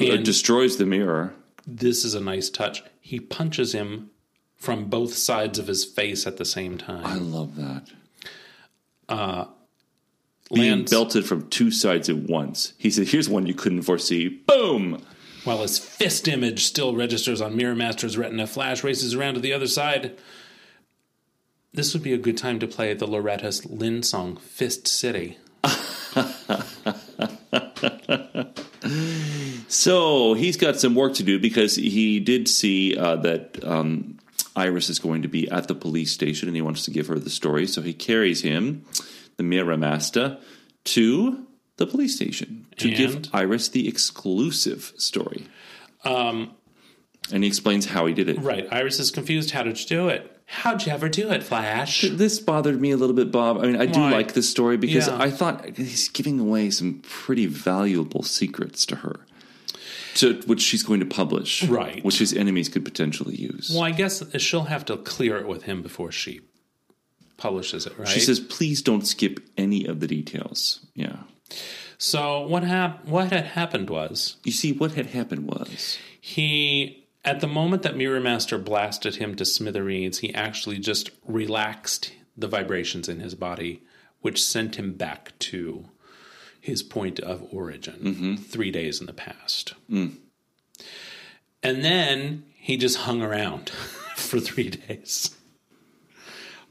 [0.00, 1.34] Uh, And destroys the mirror.
[1.66, 2.82] this is a nice touch.
[3.00, 4.09] He punches him
[4.60, 7.04] from both sides of his face at the same time.
[7.04, 7.88] I love that.
[10.52, 12.74] Being lands belted from two sides at once.
[12.76, 15.02] He said, "Here's one you couldn't foresee." Boom.
[15.44, 18.46] while his fist image still registers on Mirror Master's retina.
[18.46, 20.18] Flash races around to the other side.
[21.72, 25.38] This would be a good time to play the Loretta's Lynn song "Fist City."
[29.68, 34.18] So he's got some work to do because he did see uh, that um,
[34.56, 37.18] Iris is going to be at the police station and he wants to give her
[37.18, 37.66] the story.
[37.66, 38.84] So he carries him,
[39.36, 40.38] the Mirror Master,
[40.84, 41.46] to
[41.76, 42.96] the police station to And?
[42.96, 45.46] give Iris the exclusive story.
[46.04, 46.52] Um,
[47.32, 48.38] and he explains how he did it.
[48.40, 48.66] Right.
[48.72, 49.52] Iris is confused.
[49.52, 50.36] How did you do it?
[50.46, 52.00] How'd you ever do it, Flash?
[52.10, 53.58] This bothered me a little bit, Bob.
[53.58, 54.10] I mean, I do Why?
[54.10, 55.16] like this story because Yeah.
[55.16, 59.20] I thought he's giving away some pretty valuable secrets to her,
[60.16, 62.04] to which she's going to publish, Right.
[62.04, 63.70] Which his enemies could potentially use.
[63.72, 66.40] Well, I guess she'll have to clear it with him before she
[67.36, 68.08] publishes it, right?
[68.08, 71.16] She says, "Please don't skip any of the details." Yeah.
[71.98, 77.40] So what hap- What had happened was You see, what had happened was he, at
[77.40, 83.08] the moment that Mirror Master blasted him to smithereens, he actually just relaxed the vibrations
[83.08, 83.82] in his body,
[84.20, 85.86] which sent him back to
[86.60, 88.34] his point of origin, mm-hmm.
[88.36, 89.74] three days in the past.
[89.90, 90.16] Mm.
[91.62, 93.70] And then he just hung around
[94.16, 95.34] for three days.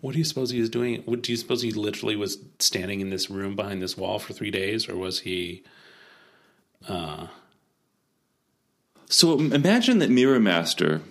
[0.01, 1.01] What do you suppose he was doing?
[1.03, 4.31] What do you suppose he literally was standing in this room behind this wall for
[4.31, 5.63] three days, or was he?
[6.87, 7.27] Uh,
[9.09, 11.01] so imagine that Mirror Master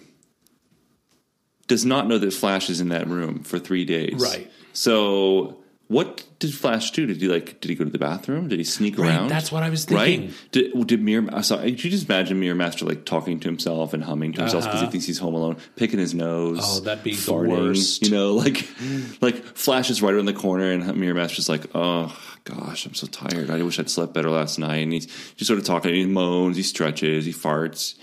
[1.66, 4.14] does not know that Flash is in that room for three days.
[4.22, 4.50] Right.
[4.72, 5.58] So
[5.88, 7.06] what did Flash do?
[7.06, 7.60] Did he like?
[7.60, 8.48] Did he go to the bathroom?
[8.48, 9.28] Did he sneak Right, around?
[9.28, 10.26] that's what I was thinking.
[10.26, 10.34] Right?
[10.52, 11.42] Did, did Mirror?
[11.42, 14.64] Sorry, could you just imagine Mirror Master like talking to himself and humming to himself
[14.64, 16.58] because he thinks he's home alone, picking his nose.
[16.58, 16.68] Uh-huh.
[16.76, 18.02] Oh, that'd be the worst.
[18.04, 18.68] You know, like
[19.20, 22.16] like Flash is right around the corner, and Mirror Master's like, oh.
[22.44, 23.50] Gosh, I'm so tired.
[23.50, 24.76] I wish I'd slept better last night.
[24.76, 25.04] And he's
[25.36, 25.92] just sort of talking.
[25.92, 27.94] He moans, he stretches, he farts.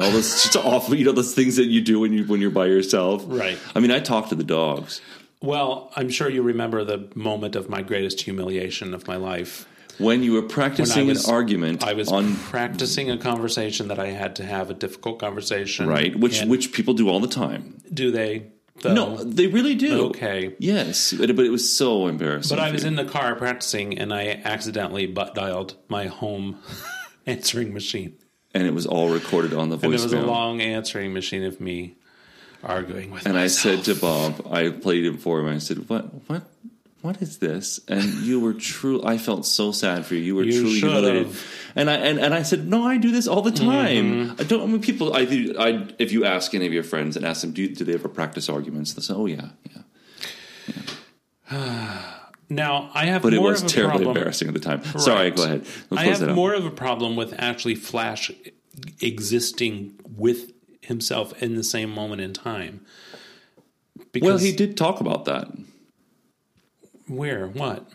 [0.00, 2.50] All those just awful, you know, those things that you do when you when you're
[2.50, 3.22] by yourself.
[3.28, 3.56] Right.
[3.76, 5.00] I mean, I talk to the dogs.
[5.42, 9.66] Well, I'm sure you remember the moment of my greatest humiliation of my life.
[9.98, 14.08] When you were practicing was- an argument I was on practicing a conversation that I
[14.08, 15.86] had to have a difficult conversation.
[15.86, 17.78] right, which which people do all the time.
[17.92, 18.46] do they?
[18.80, 18.94] Though?
[18.94, 20.06] No, they really do.
[20.06, 20.56] Okay.
[20.58, 22.56] Yes, but, but it was so embarrassing.
[22.56, 22.88] But I was you.
[22.88, 26.58] in the car practicing, and I accidentally butt dialed my home
[27.26, 28.14] answering machine,
[28.54, 31.60] and it was all recorded on the and it was a long answering machine of
[31.60, 31.96] me
[32.62, 35.46] arguing with And I said to Bob, I played it for him.
[35.48, 36.04] I said, "What?
[36.28, 36.42] What?
[37.02, 39.02] What is this?" And you were true.
[39.04, 40.20] I felt so sad for you.
[40.22, 41.26] You were You truly humiliated.
[41.26, 41.44] have.
[41.74, 44.28] And I and, and I said, "No, I do this all the time.
[44.28, 44.40] Mm-hmm.
[44.40, 44.62] I don't.
[44.62, 45.14] I mean, people.
[45.14, 45.22] I,
[45.58, 48.08] I if you ask any of your friends and ask them, do, do they ever
[48.08, 48.92] practice arguments?
[48.94, 49.82] They say, "Oh yeah, yeah."
[52.48, 54.16] now I have But it was terribly problem.
[54.16, 54.84] embarrassing at the time.
[54.98, 55.66] Sorry, go ahead.
[55.90, 58.30] I have more of a problem with actually Flash
[59.00, 60.52] existing with
[60.82, 62.84] himself in the same moment in time.
[64.12, 65.48] Because Well, he did talk about that.
[67.06, 67.88] where what?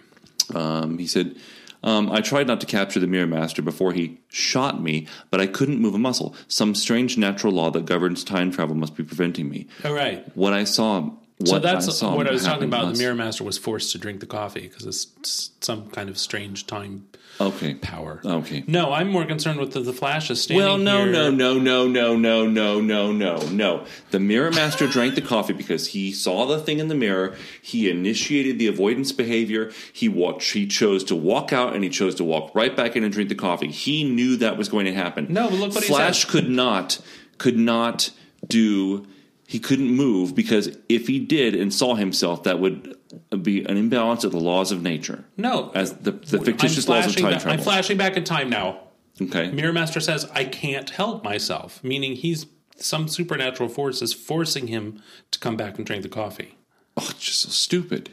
[0.56, 1.36] Um, he said,
[1.84, 5.48] um, I tried not to capture the Mirror Master before he shot me, but I
[5.48, 6.36] couldn't move a muscle.
[6.48, 9.68] Some strange natural law that governs time travel must be preventing me.
[9.86, 12.94] All right, What I saw what so that's I saw what I was talking about.
[12.94, 16.66] The Mirror Master was forced to drink the coffee because it's some kind of strange
[16.66, 17.08] time
[17.40, 17.76] Okay.
[17.76, 18.20] power.
[18.26, 18.64] Okay.
[18.68, 20.66] No, I'm more concerned with the, the Flash is standing.
[20.66, 23.86] Well, no, here- no, no, no, no, no, no, no, no, no.
[24.12, 27.36] The Mirror Master drank the coffee because he saw the thing in the mirror.
[27.62, 29.72] He initiated the avoidance behavior.
[29.94, 30.54] He watched.
[30.54, 33.30] He chose to walk out, and he chose to walk right back in and drink
[33.30, 33.72] the coffee.
[33.72, 35.28] He knew that was going to happen.
[35.30, 36.32] No, but look what he Flash said.
[36.32, 37.00] could not,
[37.38, 38.10] could not
[38.48, 39.06] do.
[39.50, 42.98] He couldn't move because if he did and saw himself, that would
[43.41, 45.24] be an imbalance of the laws of nature.
[45.38, 48.78] No, As the, the fictitious laws of time back- I'm flashing back in time now.
[49.22, 49.50] okay.
[49.52, 52.45] Mirror Master says, I can't help myself, meaning he's
[52.76, 56.58] some supernatural force is forcing him to come back and drink the coffee.
[56.98, 58.10] Oh, it's just so stupid.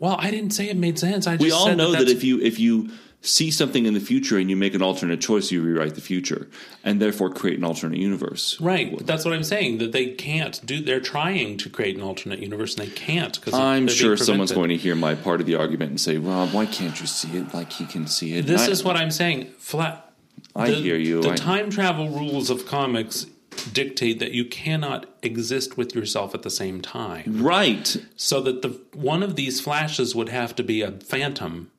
[0.00, 1.28] Well, I didn't say it made sense.
[1.28, 2.90] I just we all know that, that's- if you if you
[3.26, 6.46] see something in the future and you make an alternate choice, you rewrite the future
[6.84, 8.60] and therefore create an alternate universe.
[8.60, 9.78] Right, but that's what I'm saying.
[9.78, 10.80] That they can't do.
[10.82, 14.68] They're trying to create an alternate universe, and they can't because I'm sure someone's going
[14.68, 17.54] to hear my part of the argument and say, "Rob, why can't you see it
[17.54, 19.46] like he can see it?" This I- is what I'm saying.
[19.58, 20.12] Flat.
[20.54, 21.22] I the- hear you.
[21.22, 23.26] The I- time travel rules of comics
[23.72, 27.42] dictate that you cannot exist with yourself at the same time.
[27.42, 27.96] right.
[28.16, 31.70] So that the one of these flashes would have to be a phantom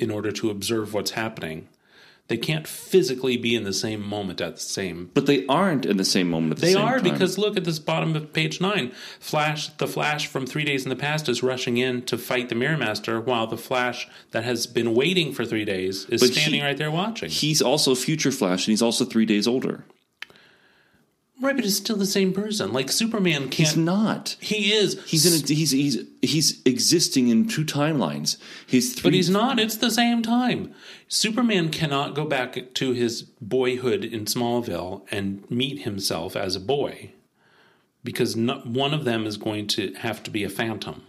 [0.00, 1.68] in order to observe what's happening.
[2.28, 5.96] They can't physically be in the same moment at the same But they aren't in
[5.96, 6.52] the same moment.
[6.52, 7.10] At the They same are time.
[7.12, 8.92] because look at this bottom of page nine.
[9.18, 12.54] Flash, the Flash from three days in the past is rushing in to fight the
[12.54, 16.60] Mirror Master, while the Flash that has been waiting for three days is But standing
[16.60, 17.30] he- right there watching.
[17.30, 19.84] he's also future Flash and he's also three days older.
[21.40, 22.72] Right, but it's still the same person.
[22.72, 23.54] Like Superman can't.
[23.54, 24.36] He's not.
[24.40, 25.02] He is.
[25.06, 25.32] He's in.
[25.44, 28.36] A, he's he's he's existing in two timelines.
[28.66, 29.02] He's three.
[29.02, 29.58] But he's not.
[29.58, 30.74] It's the same time.
[31.08, 37.10] Superman cannot go back to his boyhood in Smallville and meet himself as a boy
[38.04, 41.02] because no, one of them is going to have to be a phantom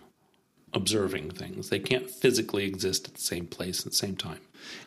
[0.74, 1.70] observing things.
[1.70, 4.40] They can't physically exist at the same place at the same time.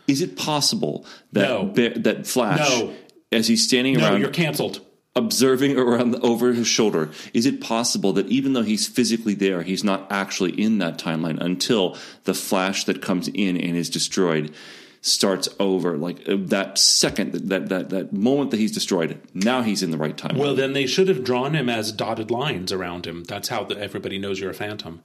[0.09, 1.73] Is it possible that No.
[1.73, 2.95] That Flash, No.
[3.31, 4.81] as he's standing No, around you're canceled.
[5.17, 9.85] Observing around over his shoulder, is it possible that even though he's physically there, he's
[9.85, 14.53] not actually in that timeline until the Flash that comes in and is destroyed
[15.01, 15.97] starts over?
[15.97, 19.99] Like uh, that second, that that that moment that he's destroyed, now he's in the
[19.99, 20.39] right timeline.
[20.39, 23.25] Well, then they should have drawn him as dotted lines around him.
[23.25, 25.03] That's how the, everybody knows you're a phantom.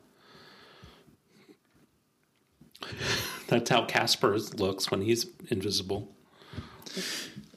[3.48, 6.16] That's how Casper looks when he's invisible.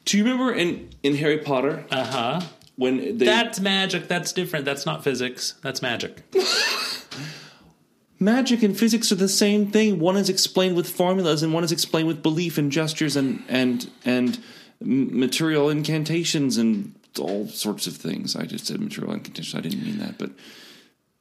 [0.05, 2.41] Do you remember in in Harry Potter Uh huh.
[2.77, 4.09] when they That's magic.
[4.09, 4.65] That's different.
[4.65, 5.55] That's not physics.
[5.63, 6.23] That's magic.
[8.19, 9.99] magic and physics are the same thing.
[9.99, 13.91] One is explained with formulas, and one is explained with belief and gestures and and
[14.05, 14.39] and
[14.81, 18.35] material incantations and all sorts of things.
[18.35, 19.55] I just said material incantations.
[19.55, 20.31] I didn't mean that, but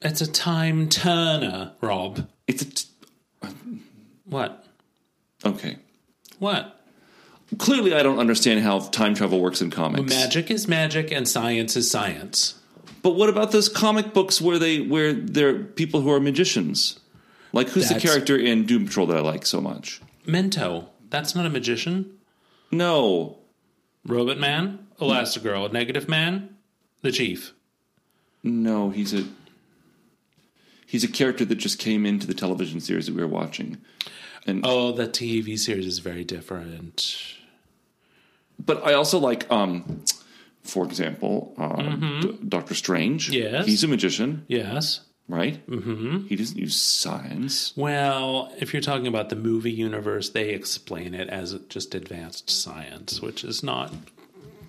[0.02, 2.28] It's a time turner, Rob.
[2.48, 2.88] it's a t-
[4.26, 4.66] What?
[5.46, 5.78] okay.
[6.40, 6.81] What?
[7.58, 10.10] Clearly, I don't understand how time travel works in comics.
[10.10, 12.56] Magic is magic and science is science.
[13.04, 17.00] But what about those comic books where they where they're people who are magicians?
[17.52, 20.02] Like who's That's- the character in Doom Patrol that I like so much?
[20.26, 20.86] Mento.
[21.10, 22.18] That's not a magician.
[22.72, 23.40] No,
[24.06, 26.56] Robot Man, Elastigirl, Negative Man,
[27.02, 27.54] the Chief.
[28.44, 29.26] no, he's a
[30.86, 33.78] he's a character that just came into the television series that we were watching.
[34.48, 37.36] And Oh, the TV series is very different.
[38.66, 40.04] But I also like, um,
[40.64, 43.30] for example, uh, D- Doctor Strange.
[43.32, 43.34] Mm-hmm.
[43.56, 43.66] Yes.
[43.66, 45.02] he's a magician, Yes.
[45.28, 45.66] right?
[45.68, 46.28] Mm-hmm.
[46.28, 47.74] He doesn't use science.
[47.76, 53.22] Well, if you're talking about the movie universe, they explain it as just advanced science,
[53.22, 53.92] which is not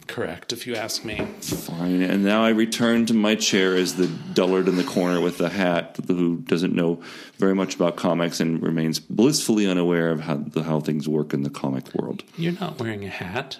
[0.08, 1.16] correct, if you ask me.
[1.40, 2.02] Fine.
[2.02, 5.48] And now I return to my chair as the dullard in the corner with the
[5.48, 7.00] hat who doesn't know
[7.38, 11.50] very much about comics and remains blissfully unaware of how how things work in the
[11.50, 12.24] comic world.
[12.36, 13.58] You're not wearing a hat.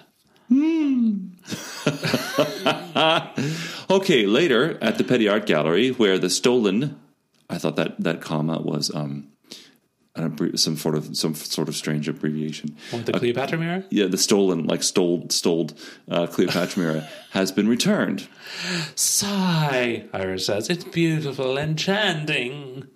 [3.89, 6.97] Okay, later at the Petty Art Gallery, where the stolen,
[7.49, 9.27] I thought that that comma was um,
[10.55, 12.77] some sort of some sort of strange abbreviation.
[12.91, 13.83] The Cleopatra mirror?
[13.89, 15.69] Yeah, the stolen, like stole, stole
[16.09, 18.27] uh, Cleopatra mirror has been returned.
[18.95, 20.69] Sigh, Iris says.
[20.69, 22.87] It's beautiful, enchanting.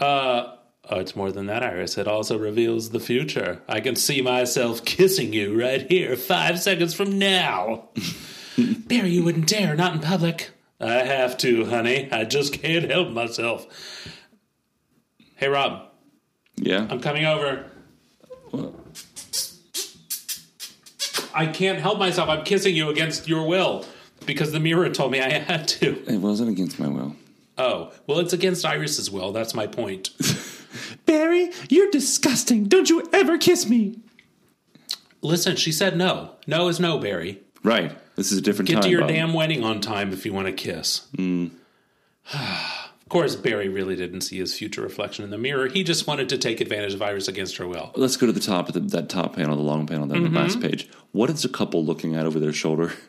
[0.00, 0.56] Uh,
[0.90, 1.98] oh, it's more than that, Iris.
[1.98, 3.62] It also reveals the future.
[3.68, 7.88] I can see myself kissing you right here, five seconds from now.
[8.58, 10.50] Barry, you wouldn't dare, not in public.
[10.80, 12.08] I have to, honey.
[12.12, 13.66] I just can't help myself.
[15.36, 15.88] Hey, Rob,
[16.56, 17.66] Yeah, I'm coming over.
[21.34, 22.28] I can't help myself.
[22.28, 23.84] I'm kissing you against your will
[24.24, 26.00] because the mirror told me I had to.
[26.06, 27.16] it wasn't against my will.
[27.58, 29.32] Oh, well, it's against Iris's will.
[29.32, 30.10] That's my point.
[31.06, 32.64] Barry, you're disgusting.
[32.64, 33.98] Don't you ever kiss me.
[35.22, 36.32] Listen, she said no.
[36.46, 37.40] No is no, Barry.
[37.62, 37.96] Right.
[38.16, 38.82] This is a different Get time.
[38.84, 39.08] to your Bob.
[39.08, 41.06] damn wedding on time if you want to kiss.
[42.32, 45.68] of course, Barry really didn't see his future reflection in the mirror.
[45.68, 47.90] He just wanted to take advantage of Iris against her will.
[47.96, 50.24] Let's go to the top of the, that top panel, the long panel, there on
[50.24, 50.34] Mm-hmm.
[50.34, 50.88] the last page.
[51.12, 52.92] What is a couple looking at over their shoulder?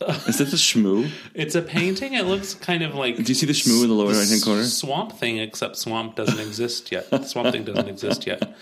[0.00, 1.10] is that the shmoo?
[1.34, 2.14] It's a painting.
[2.14, 3.16] It looks kind of like.
[3.16, 4.64] Do you see the shmoo in the lower right-hand corner?
[4.64, 7.26] Swamp Thing, except Swamp doesn't exist yet.
[7.26, 8.54] Swamp Thing doesn't exist yet.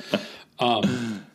[0.58, 1.26] Um,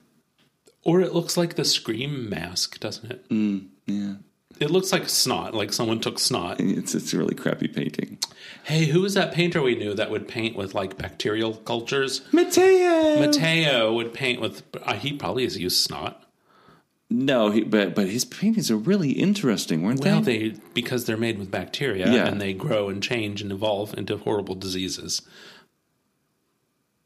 [0.84, 3.30] or it looks like the Scream mask, doesn't it?
[3.30, 4.14] Mm, Yeah.
[4.60, 6.60] It looks like snot, like someone took snot.
[6.60, 8.18] It's, it's a really crappy painting.
[8.64, 12.22] Hey, who was that painter we knew that would paint with like bacterial cultures?
[12.34, 13.20] Mateo!
[13.20, 14.64] Mateo would paint with.
[14.84, 16.26] Uh, he probably has used snot.
[17.12, 20.50] No, he, but but his paintings are really interesting, weren't Well, they?
[20.50, 22.28] they because they're made with bacteria Yeah.
[22.28, 25.24] and they grow and change and evolve into horrible diseases,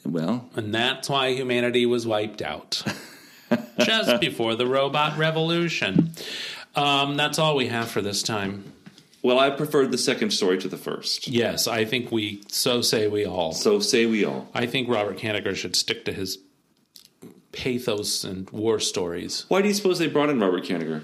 [0.06, 2.84] Well, and that's why humanity was wiped out
[3.80, 6.12] just before the robot revolution.
[6.76, 8.66] Um, that's all we have for this time.
[9.22, 11.30] well, I preferred the second story to the first.
[11.30, 12.43] Yes, I think we.
[12.49, 13.54] So say we all.
[13.54, 14.49] So say we all.
[14.54, 16.39] I think Robert Kanigher should stick to his
[17.54, 21.04] pathos and war stories Why do you suppose they brought in Robert Kanigher?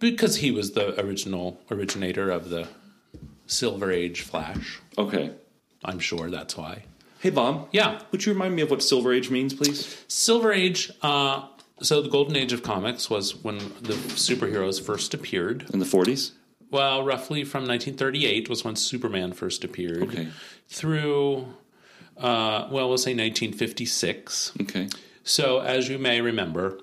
[0.00, 2.66] because he was the original originator of the
[3.46, 4.80] Silver Age Flash.
[4.96, 5.30] Okay.
[5.84, 6.84] I'm sure that's why.
[7.18, 7.68] Hey, Bob.
[7.72, 10.02] Yeah, Would you remind me of what Silver Age means, please?
[10.08, 10.90] Silver Age.
[11.02, 11.46] Uh,
[11.82, 15.66] so the golden age of comics was when the superheroes first appeared.
[15.72, 16.32] In the 40s?
[16.70, 20.02] Well, roughly from 1938 was when Superman first appeared.
[20.04, 20.28] Okay.
[20.68, 21.46] Through,
[22.16, 24.52] uh, well, we'll say 1956.
[24.62, 24.88] Okay.
[25.30, 26.80] So, as you may remember,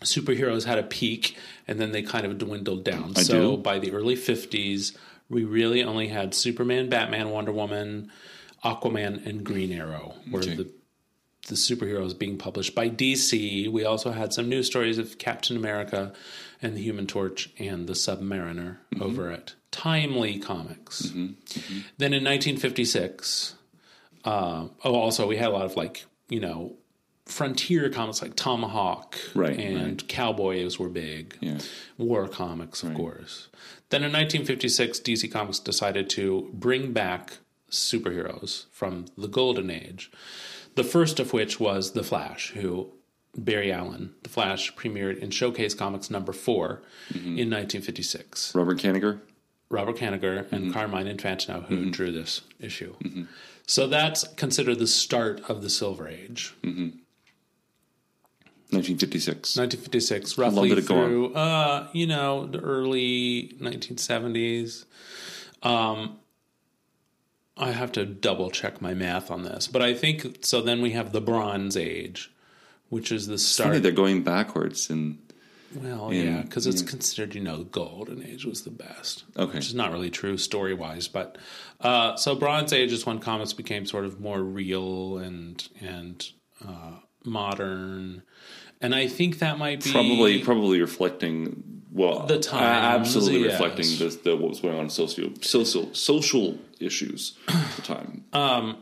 [0.00, 1.36] superheroes had a peak
[1.68, 3.12] and then they kind of dwindled down.
[3.16, 3.62] I so, do.
[3.62, 4.96] by the early 50s,
[5.28, 8.10] we really only had Superman, Batman, Wonder Woman,
[8.64, 10.54] Aquaman, and Green Arrow were Okay.
[10.56, 10.68] the
[11.48, 13.68] the superheroes being published by DC.
[13.68, 16.12] We also had some news stories of Captain America
[16.62, 19.02] and the Human Torch and the Submariner Mm-hmm.
[19.02, 21.00] over at Timely Comics.
[21.98, 23.54] Then in 1956,
[24.24, 26.74] uh, oh, also we had a lot of like you know
[27.32, 31.36] frontier comics like Tomahawk Right, and Cowboys were big.
[31.40, 31.58] Yeah.
[31.98, 33.48] War comics, of course.
[33.88, 37.38] Then in 1956, DC Comics decided to bring back
[37.70, 40.10] superheroes from the Golden Age.
[40.74, 42.90] The first of which was The Flash, who
[43.36, 47.18] Barry Allen, The Flash, premiered in Showcase Comics number 4 mm-hmm.
[47.18, 48.54] in 1956.
[48.54, 49.20] Robert Kanigher?
[49.68, 50.72] Robert Kanigher and mm-hmm.
[50.72, 51.90] Carmine Infantino, who mm-hmm.
[51.90, 52.94] drew this issue.
[53.66, 56.54] So that's considered the start of the Silver Age.
[58.72, 59.56] 1956.
[59.56, 61.08] 1956, roughly did it go on?
[61.08, 64.84] through, uh, you know, the early 1970s.
[65.62, 66.18] Um,
[67.56, 70.62] I have to double check my math on this, but I think so.
[70.62, 72.32] Then we have the Bronze Age,
[72.88, 73.82] which is the start.
[73.82, 74.88] they're going backwards.
[74.88, 75.18] And
[75.74, 79.24] well, in- yeah, because it's considered, you know, the Golden Age was the best.
[79.36, 79.58] Okay.
[79.58, 81.36] which is not really true story wise, but
[81.80, 86.26] uh, so Bronze Age is when comics became sort of more real and and
[86.66, 88.22] uh, modern,
[88.82, 91.62] and I think that might be probably probably reflecting
[91.92, 93.52] well The times, absolutely yes.
[93.60, 98.24] reflecting the, the what was going on in socio, social social issues at the time.
[98.32, 98.74] Uh,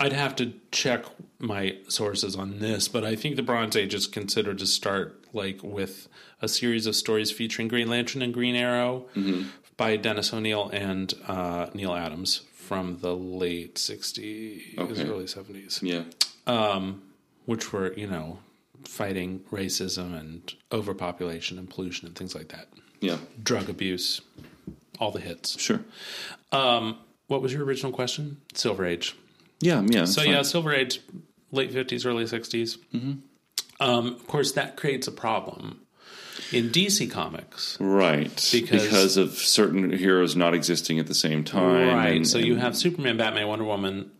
[0.00, 1.04] I'd have to check
[1.40, 5.60] my sources on this, but I think the Bronze Age is considered to start like
[5.64, 6.06] with
[6.40, 9.06] a series of stories featuring Green Lantern and Green Arrow
[9.76, 15.02] by Dennis O'Neil and uh, Neal Adams from the late '60s, Okay.
[15.08, 16.04] early '70s, yeah,
[17.46, 18.38] which were you know
[18.84, 22.68] fighting racism and overpopulation and pollution and things like that,
[23.00, 24.20] yeah, drug abuse,
[24.98, 25.58] all the hits.
[25.60, 25.80] sure,
[26.52, 28.38] What was your original question?
[28.54, 29.14] Silver Age.
[29.60, 30.04] yeah, yeah.
[30.04, 30.30] So fine.
[30.32, 31.00] yeah, Silver Age,
[31.52, 33.12] late fifties, early 60s Mm-hmm.
[33.80, 35.82] Um, of course, that creates a problem
[36.52, 41.88] in DC Comics, right because- because, of certain heroes not existing at the same time.
[41.94, 42.16] right?
[42.16, 44.10] and- so you have Superman, Batman, Wonder Woman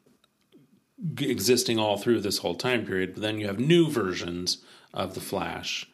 [1.15, 4.59] g- existing all through this whole time period, but then you have new versions
[4.95, 5.87] of the Flash,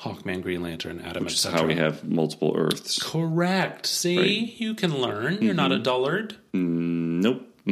[0.00, 1.60] Hawkman, Green Lantern, Atom, which is etc.
[1.60, 3.00] how we have multiple Earths.
[3.02, 3.86] Correct.
[3.86, 4.28] See, Right.
[4.28, 4.62] Mm-hmm.
[4.62, 5.42] you can learn.
[5.42, 6.36] You're not a dullard.
[6.52, 7.42] Nope.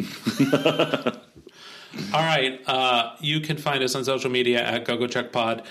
[2.15, 2.61] All right.
[2.67, 5.65] Uh, you can find us on social media at GoGoCheckPod.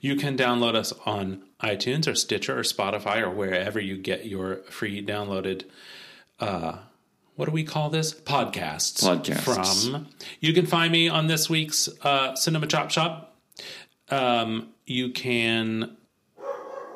[0.00, 4.56] You can download us on iTunes or Stitcher or Spotify or wherever you get your
[4.70, 5.64] free downloaded.
[6.38, 6.78] Uh,
[7.36, 8.12] what do we call this?
[8.14, 9.02] Podcasts.
[9.02, 9.90] Podcasts.
[9.90, 10.08] From.
[10.40, 13.36] You can find me on this week's uh, Cinema Chop Shop.
[14.10, 15.96] Um, you can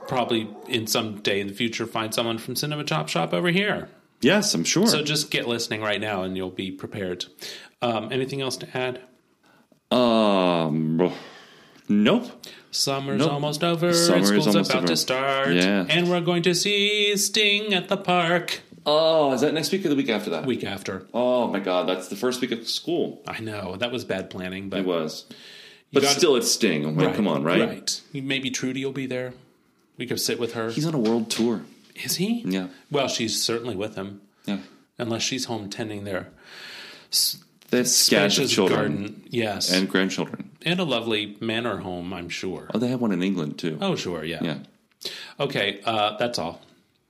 [0.06, 3.88] probably in some day in the future find someone from Cinema Chop Shop over here.
[4.20, 4.86] Yes, I'm sure.
[4.86, 7.24] So just get listening right now, and you'll be prepared.
[7.82, 9.00] Um, anything else to add?
[9.90, 11.12] um,
[11.88, 12.24] nope.
[12.70, 13.32] Summer's Nope.
[13.32, 13.94] almost over.
[13.94, 14.88] Summer School's almost about over.
[14.88, 15.54] to start.
[15.54, 15.86] Yeah.
[15.88, 18.60] And we're going to see Sting at the park
[18.90, 20.46] Oh, is that next week or the week after that?
[20.46, 21.06] week after.
[21.12, 23.22] Oh my god, that's the first week of school.
[23.26, 25.26] I know that was bad planning, but It was.
[25.92, 26.86] But gotta- still, it's Sting.
[26.86, 27.60] I mean, come on, right?
[27.68, 28.00] Right.
[28.12, 29.32] Maybe Trudie will be there.
[29.96, 30.70] We could sit with her.
[30.70, 31.62] He's on a world tour.
[31.96, 32.42] Is he?
[32.46, 32.68] Yeah.
[32.90, 34.58] Well, she's certainly with him, Yeah.
[34.98, 36.28] unless she's home tending their
[37.10, 39.22] scattered spacious children garden.
[39.30, 42.68] Yes, and, grandchildren, and a lovely manor home, I'm sure.
[42.72, 43.78] Oh, they have one in England too.
[43.80, 44.38] Oh, sure, yeah.
[44.42, 44.58] Yeah.
[45.40, 46.60] Okay, uh, that's all.